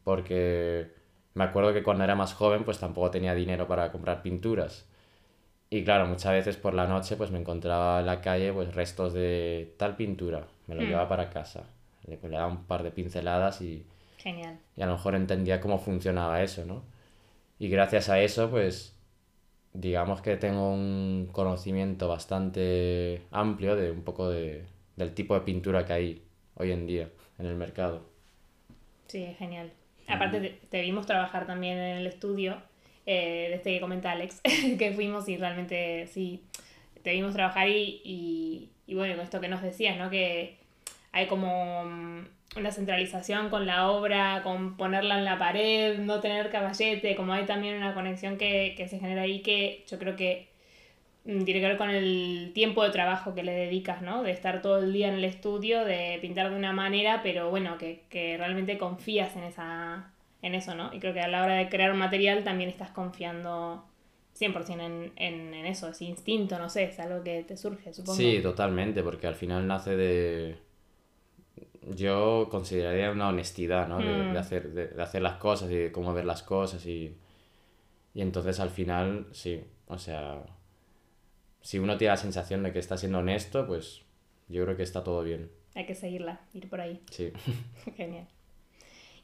Porque 0.04 0.91
me 1.34 1.44
acuerdo 1.46 1.74
que 1.74 1.84
cuando 1.84 2.04
era 2.04 2.15
más 2.15 2.34
joven, 2.34 2.63
pues 2.63 2.80
tampoco 2.80 3.12
tenía 3.12 3.34
dinero 3.36 3.67
para 3.67 3.91
comprar 3.91 4.22
pinturas. 4.22 4.86
Y 5.70 5.84
claro, 5.84 6.06
muchas 6.08 6.34
veces 6.34 6.58
por 6.58 6.74
la 6.74 6.88
noche 6.88 7.15
pues 7.15 7.32
me 7.32 7.39
encontraba 7.39 8.02
en 8.02 8.06
la 8.06 8.22
calle 8.22 8.52
pues 8.54 8.74
restos 8.76 9.13
de 9.13 9.74
tal 9.78 9.96
pintura, 9.96 10.48
me 10.67 10.76
lo 10.76 10.82
Mm. 10.82 10.86
llevaba 10.88 11.08
para 11.10 11.30
casa, 11.30 11.63
le, 12.06 12.17
le 12.22 12.30
daba 12.30 12.48
un 12.48 12.65
par 12.65 12.84
de 12.84 12.91
pinceladas 12.91 13.62
y, 13.62 13.86
Genial. 14.22 14.60
y 14.76 14.82
a 14.82 14.86
lo 14.86 14.94
mejor 14.94 15.16
entendía 15.16 15.62
cómo 15.62 15.80
funcionaba 15.80 16.42
eso, 16.44 16.66
¿no? 16.66 16.84
Y 17.60 17.70
gracias 17.70 18.10
a 18.10 18.20
eso 18.22 18.50
pues 18.50 18.96
digamos 19.74 20.22
que 20.22 20.38
tengo 20.38 20.74
un 20.74 21.30
conocimiento 21.32 22.08
bastante 22.08 23.24
amplio 23.32 23.76
de 23.76 23.92
un 23.92 24.04
poco 24.04 24.30
de, 24.30 24.66
del 24.96 25.14
tipo 25.14 25.34
de 25.36 25.42
pintura 25.42 25.86
que 25.86 25.94
hay 25.94 26.24
hoy 26.56 26.72
en 26.72 26.88
día 26.88 27.10
en 27.40 27.46
el 27.48 27.56
mercado. 27.56 28.10
Sí, 29.08 29.36
genial. 29.38 29.72
Aparte, 30.08 30.40
te, 30.42 30.50
te 30.70 30.82
vimos 30.82 31.06
trabajar 31.06 31.46
también 31.48 31.78
en 31.78 31.98
el 31.98 32.08
estudio 32.08 32.62
eh, 33.06 33.48
de 33.50 33.56
este 33.56 33.74
que 33.74 33.82
comenta 33.82 34.12
Alex, 34.12 34.42
que 34.80 34.92
fuimos 34.94 35.28
y 35.30 35.38
realmente 35.38 36.08
sí, 36.08 36.44
te 37.04 37.12
vimos 37.14 37.34
trabajar 37.34 37.70
y, 37.70 38.02
y, 38.04 38.72
y 38.88 38.96
bueno, 38.96 39.16
con 39.16 39.24
esto 39.24 39.42
que 39.42 39.48
nos 39.48 39.62
decías, 39.62 39.98
¿no? 39.98 40.10
Que 40.10 40.60
hay 41.12 41.28
como 41.28 41.86
mm, 41.86 42.28
una 42.58 42.71
centralización 42.71 43.50
con 43.50 43.65
la 43.65 43.89
obra, 43.89 44.41
con 44.43 44.78
ponerla 44.78 45.17
en 45.17 45.26
la 45.26 45.39
pared, 45.39 46.00
no 46.00 46.19
tener 46.19 46.50
caballete, 46.50 47.15
como 47.15 47.34
hay 47.34 47.45
también 47.45 47.78
una 47.78 47.93
conexión 47.93 48.38
que, 48.38 48.74
que 48.78 48.88
se 48.88 49.00
genera 49.00 49.24
ahí 49.24 49.41
que 49.41 49.86
yo 49.88 50.00
creo 50.00 50.15
que 50.15 50.50
mm, 51.26 51.43
tiene 51.43 51.62
que 51.62 51.67
ver 51.67 51.78
con 51.78 51.89
el 51.89 52.52
tiempo 52.54 52.84
de 52.84 52.91
trabajo 52.91 53.36
que 53.36 53.43
le 53.43 53.54
dedicas, 53.54 54.02
¿no? 54.02 54.24
De 54.24 54.32
estar 54.32 54.62
todo 54.62 54.80
el 54.80 54.93
día 54.93 55.08
en 55.10 55.15
el 55.15 55.26
estudio, 55.26 55.86
de 55.86 56.19
pintar 56.21 56.50
de 56.50 56.56
una 56.58 56.74
manera, 56.74 57.21
pero 57.24 57.50
bueno, 57.50 57.78
que, 57.78 58.04
que 58.10 58.38
realmente 58.38 58.78
confías 58.78 59.36
en 59.36 59.43
esa 59.43 60.12
en 60.41 60.56
eso, 60.56 60.76
¿no? 60.76 60.93
Y 60.93 61.00
creo 61.00 61.13
que 61.13 61.21
a 61.21 61.28
la 61.28 61.43
hora 61.43 61.56
de 61.56 61.69
crear 61.69 61.91
un 61.91 62.00
material 62.00 62.43
también 62.43 62.69
estás 62.69 62.91
confiando 62.91 63.86
100% 64.39 64.82
en, 64.82 65.12
en, 65.15 65.54
en 65.54 65.65
eso, 65.65 65.89
ese 65.89 66.06
instinto, 66.06 66.58
no 66.58 66.69
sé, 66.69 66.86
es 66.86 67.00
algo 67.00 67.24
que 67.24 67.43
te 67.43 67.58
surge, 67.58 67.93
supongo. 67.93 68.17
Sí, 68.17 68.39
totalmente, 68.41 69.04
porque 69.04 69.28
al 69.28 69.36
final 69.36 69.67
nace 69.67 69.95
de... 69.95 70.58
Yo 71.96 72.48
consideraría 72.52 73.12
una 73.12 73.30
honestidad, 73.30 73.88
¿no? 73.88 73.98
De, 73.98 74.04
Mm. 74.30 74.34
de 74.34 74.39
hacer, 74.39 74.72
de, 74.74 74.88
de 74.89 75.02
hacer 75.04 75.22
las 75.22 75.38
cosas 75.38 75.72
y 75.72 75.76
de 75.76 75.91
cómo 75.91 76.13
ver 76.13 76.26
las 76.26 76.44
cosas 76.44 76.86
y... 76.86 77.17
Y 78.13 78.22
entonces 78.22 78.60
al 78.60 78.70
final, 78.70 79.28
sí, 79.32 79.63
o 79.88 79.98
sea... 79.98 80.44
Si 81.62 81.80
uno 81.80 81.98
tiene 81.98 82.12
la 82.13 82.17
sensación 82.17 82.63
de 82.63 82.72
que 82.74 82.80
está 82.80 82.98
siendo 82.98 83.20
honesto, 83.20 83.65
pues 83.67 84.02
yo 84.50 84.63
creo 84.63 84.76
que 84.76 84.84
está 84.84 85.04
todo 85.04 85.24
bien, 85.24 85.52
Hay 85.76 85.86
que 85.86 85.96
seguirla, 85.96 86.41
ir 86.54 86.67
por 86.70 86.82
ahí. 86.82 87.02
sí. 87.10 87.32
Genial. 87.98 88.28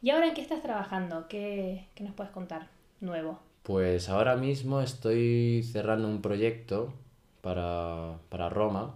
¿Y 0.01 0.11
ahora 0.11 0.27
en 0.27 0.33
qué 0.35 0.41
estás 0.41 0.61
trabajando? 0.61 1.27
¿Qué, 1.27 1.87
qué 1.95 2.03
nos 2.03 2.13
puedes 2.13 2.31
contar 2.31 2.69
nuevo? 3.01 3.39
Pues 3.63 4.07
ahora 4.09 4.35
mismo 4.35 4.79
estoy 4.81 5.63
cerrando 5.63 6.07
un 6.07 6.21
proyecto 6.21 6.93
para, 7.41 8.19
para 8.29 8.49
Roma 8.49 8.95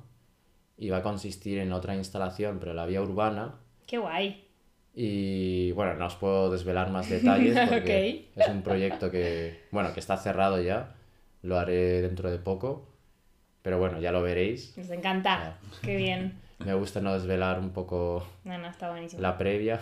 va 0.90 0.98
a 0.98 1.04
consistir 1.04 1.60
en 1.60 1.72
otra 1.74 1.96
instalación, 1.96 2.58
pero 2.60 2.74
la 2.74 2.86
vía 2.86 3.02
urbana. 3.02 3.56
¡Qué 3.86 3.98
guay! 3.98 4.48
Y 4.94 5.72
bueno, 5.72 5.94
no 5.94 6.08
os 6.08 6.16
puedo 6.16 6.52
desvelar 6.52 6.90
más 6.92 7.10
detalles 7.10 7.58
porque 7.70 8.28
Ok. 8.36 8.42
es 8.42 8.48
un 8.50 8.62
proyecto 8.62 9.12
que, 9.12 9.62
bueno, 9.72 9.94
que 9.94 10.00
está 10.00 10.18
cerrado 10.18 10.62
ya. 10.62 10.96
Lo 11.44 11.58
haré 11.58 12.02
dentro 12.02 12.30
de 12.30 12.38
poco. 12.40 12.88
Pero 13.62 13.78
bueno, 13.80 14.00
ya 14.00 14.12
lo 14.12 14.22
veréis. 14.22 14.76
Nos 14.78 14.90
encanta. 14.90 15.58
¡Qué 15.82 15.96
bien! 15.96 16.40
Me 16.60 16.74
gusta 16.76 17.00
no 17.02 17.14
desvelar 17.14 17.60
un 17.60 17.72
poco 17.72 18.28
No, 18.44 18.58
no, 18.58 18.68
está 18.70 18.94
la 19.18 19.38
previa. 19.38 19.80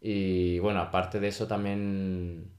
Y 0.00 0.58
bueno, 0.60 0.80
aparte 0.80 1.20
de 1.20 1.28
eso 1.28 1.46
también 1.46 2.50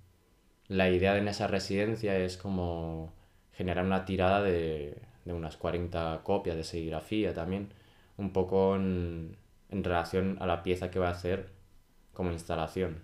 la 0.68 0.90
idea 0.90 1.18
en 1.18 1.28
esa 1.28 1.48
residencia 1.48 2.18
es 2.18 2.38
como 2.38 3.14
generar 3.54 3.86
una 3.86 4.06
tirada 4.06 4.42
de, 4.42 4.98
de 5.28 5.34
unas 5.34 5.58
40 5.58 6.22
copias 6.24 6.56
de 6.56 6.64
serigrafía 6.64 7.34
también, 7.34 7.70
un 8.18 8.32
poco 8.32 8.76
en, 8.76 9.38
en 9.70 9.84
relación 9.84 10.38
a 10.40 10.48
la 10.48 10.64
pieza 10.64 10.90
que 10.90 11.00
va 11.00 11.10
a 11.10 11.12
hacer 11.12 11.50
como 12.14 12.32
instalación. 12.32 13.02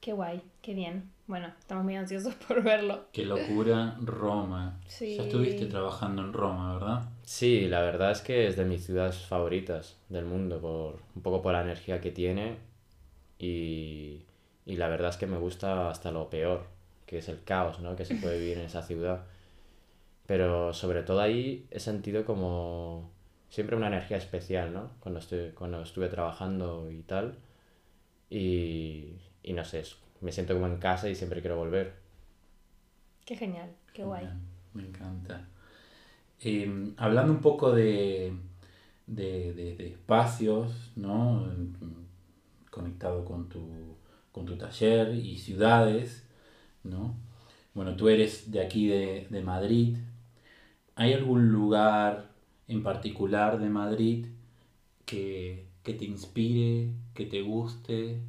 ¡Qué 0.00 0.12
guay! 0.12 0.42
¡Qué 0.60 0.74
bien! 0.74 1.10
Bueno, 1.26 1.50
estamos 1.58 1.84
muy 1.84 1.96
ansiosos 1.96 2.34
por 2.48 2.62
verlo. 2.62 3.06
Qué 3.12 3.24
locura 3.24 3.96
Roma. 4.02 4.78
Sí. 4.86 5.16
Ya 5.16 5.22
estuviste 5.22 5.66
trabajando 5.66 6.22
en 6.22 6.32
Roma, 6.32 6.74
¿verdad? 6.74 7.08
Sí, 7.22 7.66
la 7.68 7.80
verdad 7.80 8.10
es 8.10 8.20
que 8.20 8.46
es 8.46 8.56
de 8.56 8.66
mis 8.66 8.84
ciudades 8.84 9.16
favoritas 9.16 9.98
del 10.10 10.26
mundo, 10.26 10.60
por, 10.60 11.00
un 11.16 11.22
poco 11.22 11.40
por 11.40 11.54
la 11.54 11.62
energía 11.62 12.00
que 12.00 12.10
tiene 12.10 12.58
y, 13.38 14.26
y 14.66 14.76
la 14.76 14.88
verdad 14.88 15.10
es 15.10 15.16
que 15.16 15.26
me 15.26 15.38
gusta 15.38 15.88
hasta 15.88 16.10
lo 16.10 16.28
peor, 16.28 16.66
que 17.06 17.18
es 17.18 17.28
el 17.30 17.42
caos, 17.42 17.80
¿no? 17.80 17.96
que 17.96 18.04
se 18.04 18.16
puede 18.16 18.38
vivir 18.38 18.58
en 18.58 18.66
esa 18.66 18.82
ciudad. 18.82 19.24
Pero 20.26 20.72
sobre 20.72 21.02
todo 21.02 21.20
ahí 21.20 21.66
he 21.70 21.80
sentido 21.80 22.24
como 22.24 23.10
siempre 23.48 23.76
una 23.76 23.88
energía 23.88 24.16
especial, 24.16 24.72
¿no? 24.72 24.90
Cuando, 25.00 25.20
estoy, 25.20 25.50
cuando 25.52 25.82
estuve 25.82 26.08
trabajando 26.08 26.90
y 26.90 27.02
tal. 27.02 27.38
Y, 28.30 29.14
y 29.42 29.52
no 29.54 29.64
sé, 29.64 29.84
me 30.20 30.32
siento 30.32 30.54
como 30.54 30.66
en 30.68 30.78
casa 30.78 31.08
y 31.10 31.14
siempre 31.16 31.40
quiero 31.42 31.56
volver. 31.58 31.94
¡Qué 33.26 33.36
genial! 33.36 33.74
¡Qué 33.92 34.04
guay! 34.04 34.28
Me 34.74 34.82
encanta. 34.82 35.48
Eh, 36.40 36.92
hablando 36.96 37.32
un 37.32 37.40
poco 37.40 37.72
de, 37.72 38.32
de, 39.06 39.52
de- 39.54 39.76
de 39.76 39.88
espacios, 39.88 40.92
¿no? 40.96 41.46
Conectado 42.70 43.24
con 43.24 43.48
tu, 43.48 43.96
con 44.32 44.44
tu 44.46 44.56
taller 44.56 45.14
y 45.14 45.38
ciudades, 45.38 46.24
¿no? 46.84 47.16
Bueno, 47.74 47.96
tú 47.96 48.08
eres 48.08 48.50
de 48.52 48.60
aquí 48.62 48.88
de, 48.88 49.26
de 49.30 49.42
Madrid. 49.42 49.98
¿Hay 50.96 51.12
algún 51.12 51.50
lugar 51.52 52.30
en 52.68 52.82
particular 52.82 53.58
de 53.60 53.68
Madrid 53.68 54.26
que, 55.06 55.66
que 55.84 55.94
te 55.94 56.04
inspire, 56.06 56.90
que 57.14 57.26
te 57.26 57.42
guste? 57.42 58.20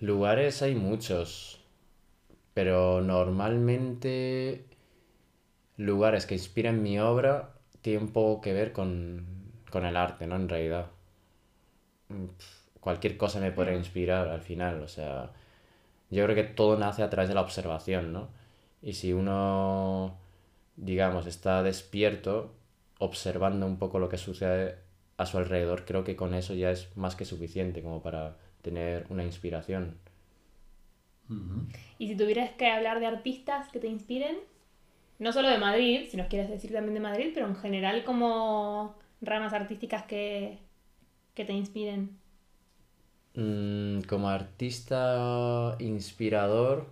Lugares 0.00 0.62
hay 0.62 0.74
muchos, 0.74 1.60
pero 2.54 3.00
normalmente 3.02 4.66
lugares 5.78 6.26
que 6.26 6.34
inspiran 6.34 6.82
mi 6.82 6.98
obra 7.00 7.54
tienen 7.80 8.08
poco 8.12 8.42
que 8.42 8.52
ver 8.52 8.72
con, 8.74 9.26
con 9.70 9.86
el 9.86 9.96
arte, 9.96 10.26
¿no? 10.26 10.36
En 10.36 10.48
realidad. 10.48 10.90
Mm, 12.08 12.26
Cualquier 12.80 13.16
cosa 13.16 13.40
me 13.40 13.52
podría 13.52 13.74
inspirar 13.76 14.28
al 14.28 14.40
final, 14.40 14.82
o 14.82 14.88
sea, 14.88 15.32
yo 16.10 16.24
creo 16.24 16.36
que 16.36 16.44
todo 16.44 16.78
nace 16.78 17.02
a 17.02 17.10
través 17.10 17.28
de 17.28 17.34
la 17.34 17.42
observación, 17.42 18.12
¿no? 18.12 18.28
Y 18.82 18.94
si 18.94 19.12
uno, 19.12 20.18
digamos, 20.78 21.26
está 21.26 21.62
despierto, 21.62 22.54
observando 22.98 23.66
un 23.66 23.78
poco 23.78 23.98
lo 23.98 24.08
que 24.08 24.16
sucede 24.16 24.76
a 25.16 25.26
su 25.26 25.36
alrededor, 25.36 25.84
creo 25.84 26.04
que 26.04 26.16
con 26.16 26.34
eso 26.34 26.54
ya 26.54 26.70
es 26.70 26.96
más 26.96 27.16
que 27.16 27.24
suficiente 27.24 27.82
como 27.82 28.00
para 28.02 28.36
tener 28.62 29.06
una 29.10 29.24
inspiración. 29.24 29.98
Y 31.98 32.08
si 32.08 32.16
tuvieras 32.16 32.52
que 32.52 32.68
hablar 32.68 33.00
de 33.00 33.06
artistas 33.06 33.68
que 33.68 33.80
te 33.80 33.88
inspiren, 33.88 34.38
no 35.18 35.32
solo 35.32 35.48
de 35.48 35.58
Madrid, 35.58 36.06
si 36.08 36.16
nos 36.16 36.28
quieres 36.28 36.48
decir 36.48 36.72
también 36.72 36.94
de 36.94 37.00
Madrid, 37.00 37.32
pero 37.34 37.46
en 37.46 37.56
general 37.56 38.04
como 38.04 38.96
ramas 39.20 39.52
artísticas 39.52 40.04
que, 40.04 40.58
que 41.34 41.44
te 41.44 41.52
inspiren. 41.52 42.16
Mm, 43.34 44.02
como 44.02 44.28
artista 44.28 45.76
inspirador, 45.80 46.86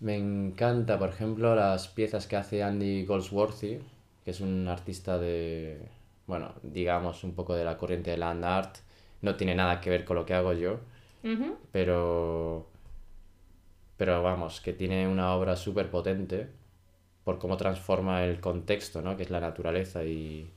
me 0.00 0.16
encanta, 0.16 0.98
por 0.98 1.08
ejemplo, 1.10 1.54
las 1.54 1.88
piezas 1.88 2.26
que 2.26 2.36
hace 2.36 2.62
Andy 2.62 3.04
Goldsworthy, 3.06 3.80
que 4.24 4.30
es 4.30 4.40
un 4.40 4.68
artista 4.68 5.18
de, 5.18 5.88
bueno, 6.26 6.54
digamos 6.62 7.24
un 7.24 7.34
poco 7.34 7.54
de 7.54 7.64
la 7.64 7.76
corriente 7.78 8.10
de 8.10 8.18
land 8.18 8.44
art. 8.44 8.76
No 9.22 9.36
tiene 9.36 9.54
nada 9.54 9.80
que 9.80 9.90
ver 9.90 10.04
con 10.04 10.16
lo 10.16 10.26
que 10.26 10.34
hago 10.34 10.52
yo, 10.52 10.80
pero, 11.72 12.66
pero 13.96 14.22
vamos, 14.22 14.60
que 14.60 14.72
tiene 14.72 15.08
una 15.08 15.34
obra 15.34 15.56
súper 15.56 15.90
potente 15.90 16.48
por 17.24 17.38
cómo 17.38 17.56
transforma 17.56 18.24
el 18.24 18.40
contexto, 18.40 19.02
¿no? 19.02 19.16
Que 19.16 19.22
es 19.24 19.30
la 19.30 19.40
naturaleza 19.40 20.04
y, 20.04 20.50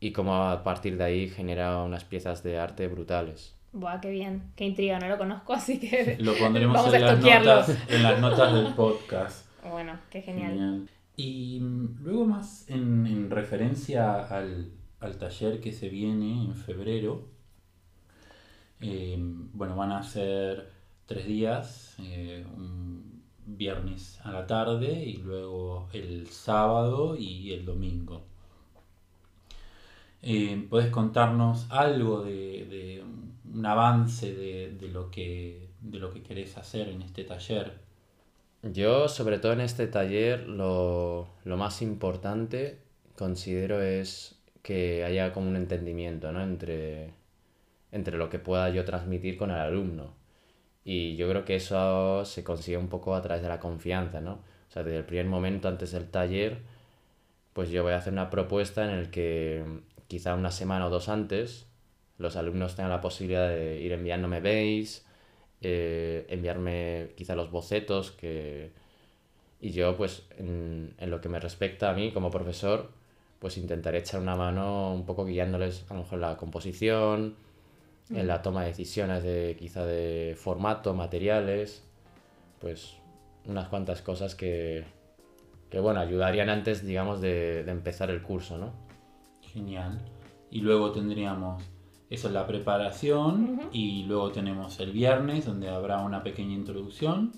y 0.00 0.12
cómo 0.12 0.44
a 0.48 0.62
partir 0.64 0.96
de 0.96 1.04
ahí 1.04 1.28
genera 1.28 1.82
unas 1.82 2.04
piezas 2.04 2.42
de 2.42 2.58
arte 2.58 2.88
brutales. 2.88 3.54
Buah, 3.72 4.00
qué 4.00 4.10
bien, 4.10 4.52
qué 4.54 4.66
intriga, 4.66 4.98
no 4.98 5.08
lo 5.08 5.16
conozco, 5.16 5.52
así 5.54 5.80
que 5.80 6.18
Lo 6.20 6.34
pondremos 6.34 6.76
vamos 6.76 6.94
en 6.94 7.02
a 7.02 7.06
las, 7.14 7.20
notas, 7.20 7.78
en 7.88 8.02
las 8.02 8.20
notas 8.20 8.52
del 8.54 8.74
podcast. 8.74 9.46
Bueno, 9.70 9.98
qué 10.10 10.20
genial. 10.22 10.52
Genial. 10.52 10.88
Y 11.16 11.58
mm, 11.60 12.02
luego 12.02 12.26
más 12.26 12.68
en, 12.68 13.06
en 13.06 13.30
referencia 13.30 14.24
al, 14.24 14.72
al 15.00 15.16
taller 15.16 15.60
que 15.60 15.72
se 15.72 15.88
viene 15.88 16.44
en 16.44 16.54
febrero, 16.54 17.28
eh, 18.80 19.16
bueno, 19.18 19.76
van 19.76 19.92
a 19.92 20.02
ser 20.02 20.70
tres 21.06 21.26
días, 21.26 21.96
eh, 22.00 22.44
un 22.56 23.22
viernes 23.46 24.20
a 24.24 24.32
la 24.32 24.46
tarde 24.46 25.04
y 25.04 25.16
luego 25.16 25.88
el 25.92 26.28
sábado 26.28 27.16
y 27.16 27.52
el 27.52 27.64
domingo. 27.64 28.24
Eh, 30.20 30.66
¿Puedes 30.68 30.90
contarnos 30.90 31.66
algo 31.70 32.22
de, 32.22 32.66
de 32.66 33.04
un 33.54 33.66
avance 33.66 34.32
de, 34.34 34.76
de 34.78 34.88
lo 34.88 35.10
que, 35.10 35.68
de 35.80 35.98
lo 35.98 36.12
que 36.12 36.22
querés 36.22 36.56
hacer 36.56 36.88
en 36.88 37.02
este 37.02 37.24
taller? 37.24 37.72
Yo, 38.62 39.08
sobre 39.08 39.38
todo 39.38 39.52
en 39.52 39.60
este 39.60 39.86
taller, 39.88 40.48
lo, 40.48 41.28
lo 41.44 41.56
más 41.56 41.82
importante 41.82 42.78
considero 43.16 43.82
es 43.82 44.40
que 44.62 45.04
haya 45.04 45.32
como 45.32 45.48
un 45.48 45.56
entendimiento, 45.56 46.32
¿no? 46.32 46.42
entre, 46.42 47.12
entre 47.90 48.16
lo 48.16 48.28
que 48.30 48.38
pueda 48.38 48.70
yo 48.70 48.84
transmitir 48.84 49.36
con 49.36 49.50
el 49.50 49.56
alumno. 49.56 50.14
Y 50.84 51.16
yo 51.16 51.28
creo 51.28 51.44
que 51.44 51.56
eso 51.56 52.24
se 52.24 52.44
consigue 52.44 52.76
un 52.76 52.88
poco 52.88 53.14
a 53.14 53.22
través 53.22 53.42
de 53.42 53.48
la 53.48 53.60
confianza, 53.60 54.20
¿no? 54.20 54.34
O 54.68 54.72
sea, 54.72 54.82
desde 54.82 54.98
el 54.98 55.04
primer 55.04 55.26
momento 55.26 55.68
antes 55.68 55.92
del 55.92 56.10
taller, 56.10 56.62
pues 57.52 57.70
yo 57.70 57.82
voy 57.82 57.92
a 57.92 57.98
hacer 57.98 58.12
una 58.12 58.30
propuesta 58.30 58.84
en 58.84 58.98
el 58.98 59.10
que 59.10 59.64
quizá 60.08 60.34
una 60.34 60.50
semana 60.50 60.86
o 60.86 60.90
dos 60.90 61.08
antes 61.08 61.66
los 62.22 62.36
alumnos 62.36 62.74
tengan 62.76 62.90
la 62.90 63.00
posibilidad 63.00 63.48
de 63.48 63.80
ir 63.80 63.92
enviándome 63.92 64.40
mails, 64.40 65.04
eh, 65.60 66.26
enviarme 66.28 67.10
quizá 67.16 67.34
los 67.34 67.50
bocetos 67.50 68.12
que... 68.12 68.70
Y 69.60 69.70
yo, 69.70 69.96
pues, 69.96 70.24
en, 70.38 70.94
en 70.98 71.10
lo 71.10 71.20
que 71.20 71.28
me 71.28 71.38
respecta 71.38 71.90
a 71.90 71.94
mí 71.94 72.10
como 72.12 72.30
profesor, 72.30 72.90
pues 73.38 73.58
intentaré 73.58 73.98
echar 73.98 74.20
una 74.20 74.34
mano 74.36 74.92
un 74.94 75.04
poco 75.04 75.24
guiándoles 75.24 75.84
a 75.88 75.94
lo 75.94 76.00
mejor 76.00 76.14
en 76.14 76.20
la 76.22 76.36
composición, 76.36 77.36
en 78.10 78.26
la 78.26 78.42
toma 78.42 78.62
de 78.62 78.68
decisiones 78.68 79.22
de 79.22 79.56
quizá 79.58 79.84
de 79.86 80.36
formato, 80.38 80.94
materiales, 80.94 81.84
pues 82.60 82.94
unas 83.46 83.68
cuantas 83.68 84.02
cosas 84.02 84.34
que, 84.34 84.84
que 85.70 85.80
bueno, 85.80 86.00
ayudarían 86.00 86.50
antes, 86.50 86.84
digamos, 86.84 87.20
de, 87.20 87.64
de 87.64 87.70
empezar 87.70 88.10
el 88.10 88.22
curso, 88.22 88.58
¿no? 88.58 88.72
Genial. 89.40 90.00
Y 90.50 90.60
luego 90.60 90.92
tendríamos 90.92 91.62
eso 92.12 92.28
es 92.28 92.34
la 92.34 92.46
preparación 92.46 93.58
Ujú. 93.58 93.68
y 93.72 94.04
luego 94.04 94.30
tenemos 94.32 94.78
el 94.80 94.92
viernes 94.92 95.46
donde 95.46 95.68
habrá 95.68 95.98
una 95.98 96.22
pequeña 96.22 96.54
introducción 96.54 97.32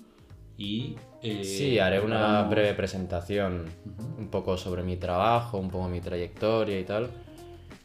y... 0.57 0.95
eh, 1.21 1.43
Sí, 1.43 1.79
haré 1.79 1.99
una 1.99 2.17
preparamos- 2.45 2.49
breve 2.49 2.73
presentación 2.73 3.65
Ujú. 3.85 4.21
un 4.21 4.27
poco 4.29 4.57
sobre 4.57 4.83
mi 4.83 4.97
trabajo, 4.97 5.57
un 5.57 5.69
poco 5.69 5.87
mi 5.89 6.01
trayectoria 6.01 6.79
y 6.79 6.83
tal. 6.83 7.09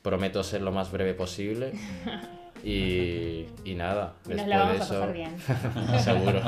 Prometo 0.02 0.42
ser 0.42 0.62
lo 0.62 0.72
más 0.72 0.90
breve 0.90 1.14
posible. 1.14 1.72
Y, 2.64 3.46
y 3.64 3.74
nada, 3.74 4.14
nos 4.20 4.28
después 4.28 4.48
la 4.48 4.58
vamos 4.58 4.74
de 4.74 4.80
a 4.80 4.84
eso, 4.84 4.94
pasar 4.94 5.12
bien. 5.12 5.36
seguro. 6.00 6.40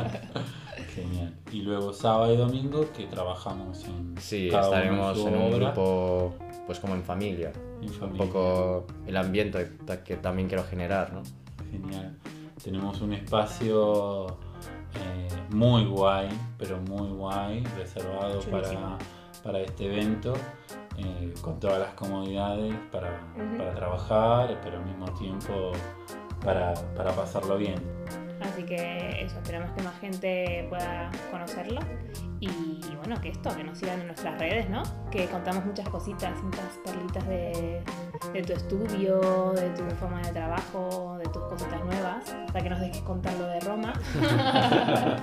Genial. 0.94 1.34
Y 1.52 1.62
luego 1.62 1.92
sábado 1.92 2.32
y 2.34 2.36
domingo 2.36 2.86
que 2.96 3.04
trabajamos 3.06 3.84
en... 3.84 4.14
Sí, 4.18 4.48
cada 4.50 4.68
uno 4.68 4.76
estaremos 4.76 5.18
su 5.18 5.28
en 5.28 5.34
un 5.36 5.42
obra, 5.54 5.66
grupo, 5.72 6.34
pues 6.66 6.78
como 6.80 6.94
en 6.94 7.02
familia. 7.02 7.52
Un 7.82 8.16
poco 8.16 8.86
el 9.06 9.16
ambiente 9.16 9.72
que 10.04 10.16
también 10.16 10.48
quiero 10.48 10.64
generar, 10.64 11.12
¿no? 11.12 11.22
Genial. 11.70 12.16
Tenemos 12.62 13.00
un 13.00 13.12
espacio 13.12 14.26
eh, 14.94 15.28
muy 15.50 15.84
guay, 15.86 16.28
pero 16.58 16.80
muy 16.80 17.08
guay, 17.08 17.64
reservado 17.76 18.40
para, 18.42 18.98
para 19.42 19.60
este 19.60 19.86
evento, 19.86 20.34
eh, 20.96 21.34
con 21.40 21.58
todas 21.58 21.80
las 21.80 21.94
comodidades 21.94 22.74
para, 22.92 23.18
para 23.56 23.74
trabajar, 23.74 24.60
pero 24.62 24.78
al 24.78 24.84
mismo 24.84 25.06
tiempo 25.14 25.72
para, 26.44 26.74
para 26.94 27.12
pasarlo 27.12 27.56
bien. 27.56 28.01
Así 28.44 28.62
que 28.64 29.22
eso, 29.22 29.36
esperamos 29.38 29.70
que 29.72 29.82
más 29.82 29.98
gente 30.00 30.66
pueda 30.68 31.10
conocerlo. 31.30 31.80
Y 32.40 32.82
bueno, 32.96 33.20
que 33.20 33.28
esto, 33.28 33.54
que 33.56 33.62
nos 33.62 33.78
sigan 33.78 34.00
en 34.00 34.06
nuestras 34.08 34.38
redes, 34.38 34.68
¿no? 34.68 34.82
Que 35.10 35.26
contamos 35.26 35.64
muchas 35.64 35.88
cositas, 35.88 36.40
muchas 36.42 36.66
perlitas 36.84 37.26
de, 37.28 37.82
de 38.32 38.42
tu 38.42 38.52
estudio, 38.52 39.52
de 39.52 39.70
tu 39.70 39.84
forma 39.96 40.20
de 40.22 40.32
trabajo, 40.32 41.16
de 41.18 41.24
tus 41.30 41.42
cositas 41.44 41.84
nuevas. 41.84 42.34
Hasta 42.46 42.60
que 42.60 42.70
nos 42.70 42.80
dejes 42.80 43.02
contar 43.02 43.34
lo 43.34 43.46
de 43.46 43.60
Roma. 43.60 43.92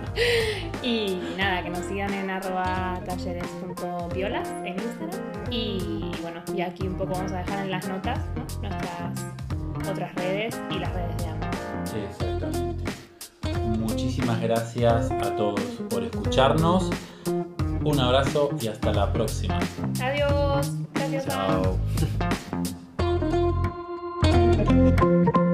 y 0.83 1.21
nada, 1.37 1.61
que 1.61 1.69
nos 1.69 1.85
sigan 1.85 2.13
en 2.13 2.29
arroba 2.29 2.99
talleres.piolas 3.05 4.49
en 4.63 4.73
Instagram. 4.79 5.21
Y 5.51 6.11
bueno, 6.21 6.41
y 6.53 6.61
aquí 6.61 6.87
un 6.87 6.95
poco 6.95 7.13
vamos 7.13 7.31
a 7.33 7.39
dejar 7.39 7.65
en 7.65 7.71
las 7.71 7.87
notas 7.87 8.19
¿no? 8.35 8.41
nuestras 8.41 9.33
otras 9.89 10.15
redes 10.15 10.59
y 10.69 10.79
las 10.79 10.93
redes 10.93 11.17
de 11.17 11.27
ambos. 11.27 11.93
Exactamente. 11.93 12.88
Muchísimas 13.77 14.41
gracias 14.41 15.11
a 15.11 15.35
todos 15.35 15.61
por 15.89 16.03
escucharnos. 16.03 16.89
Un 17.83 17.99
abrazo 17.99 18.49
y 18.59 18.67
hasta 18.67 18.91
la 18.91 19.11
próxima. 19.11 19.59
Adiós. 20.01 20.71
Gracias. 20.93 21.27
Chao. 21.27 21.77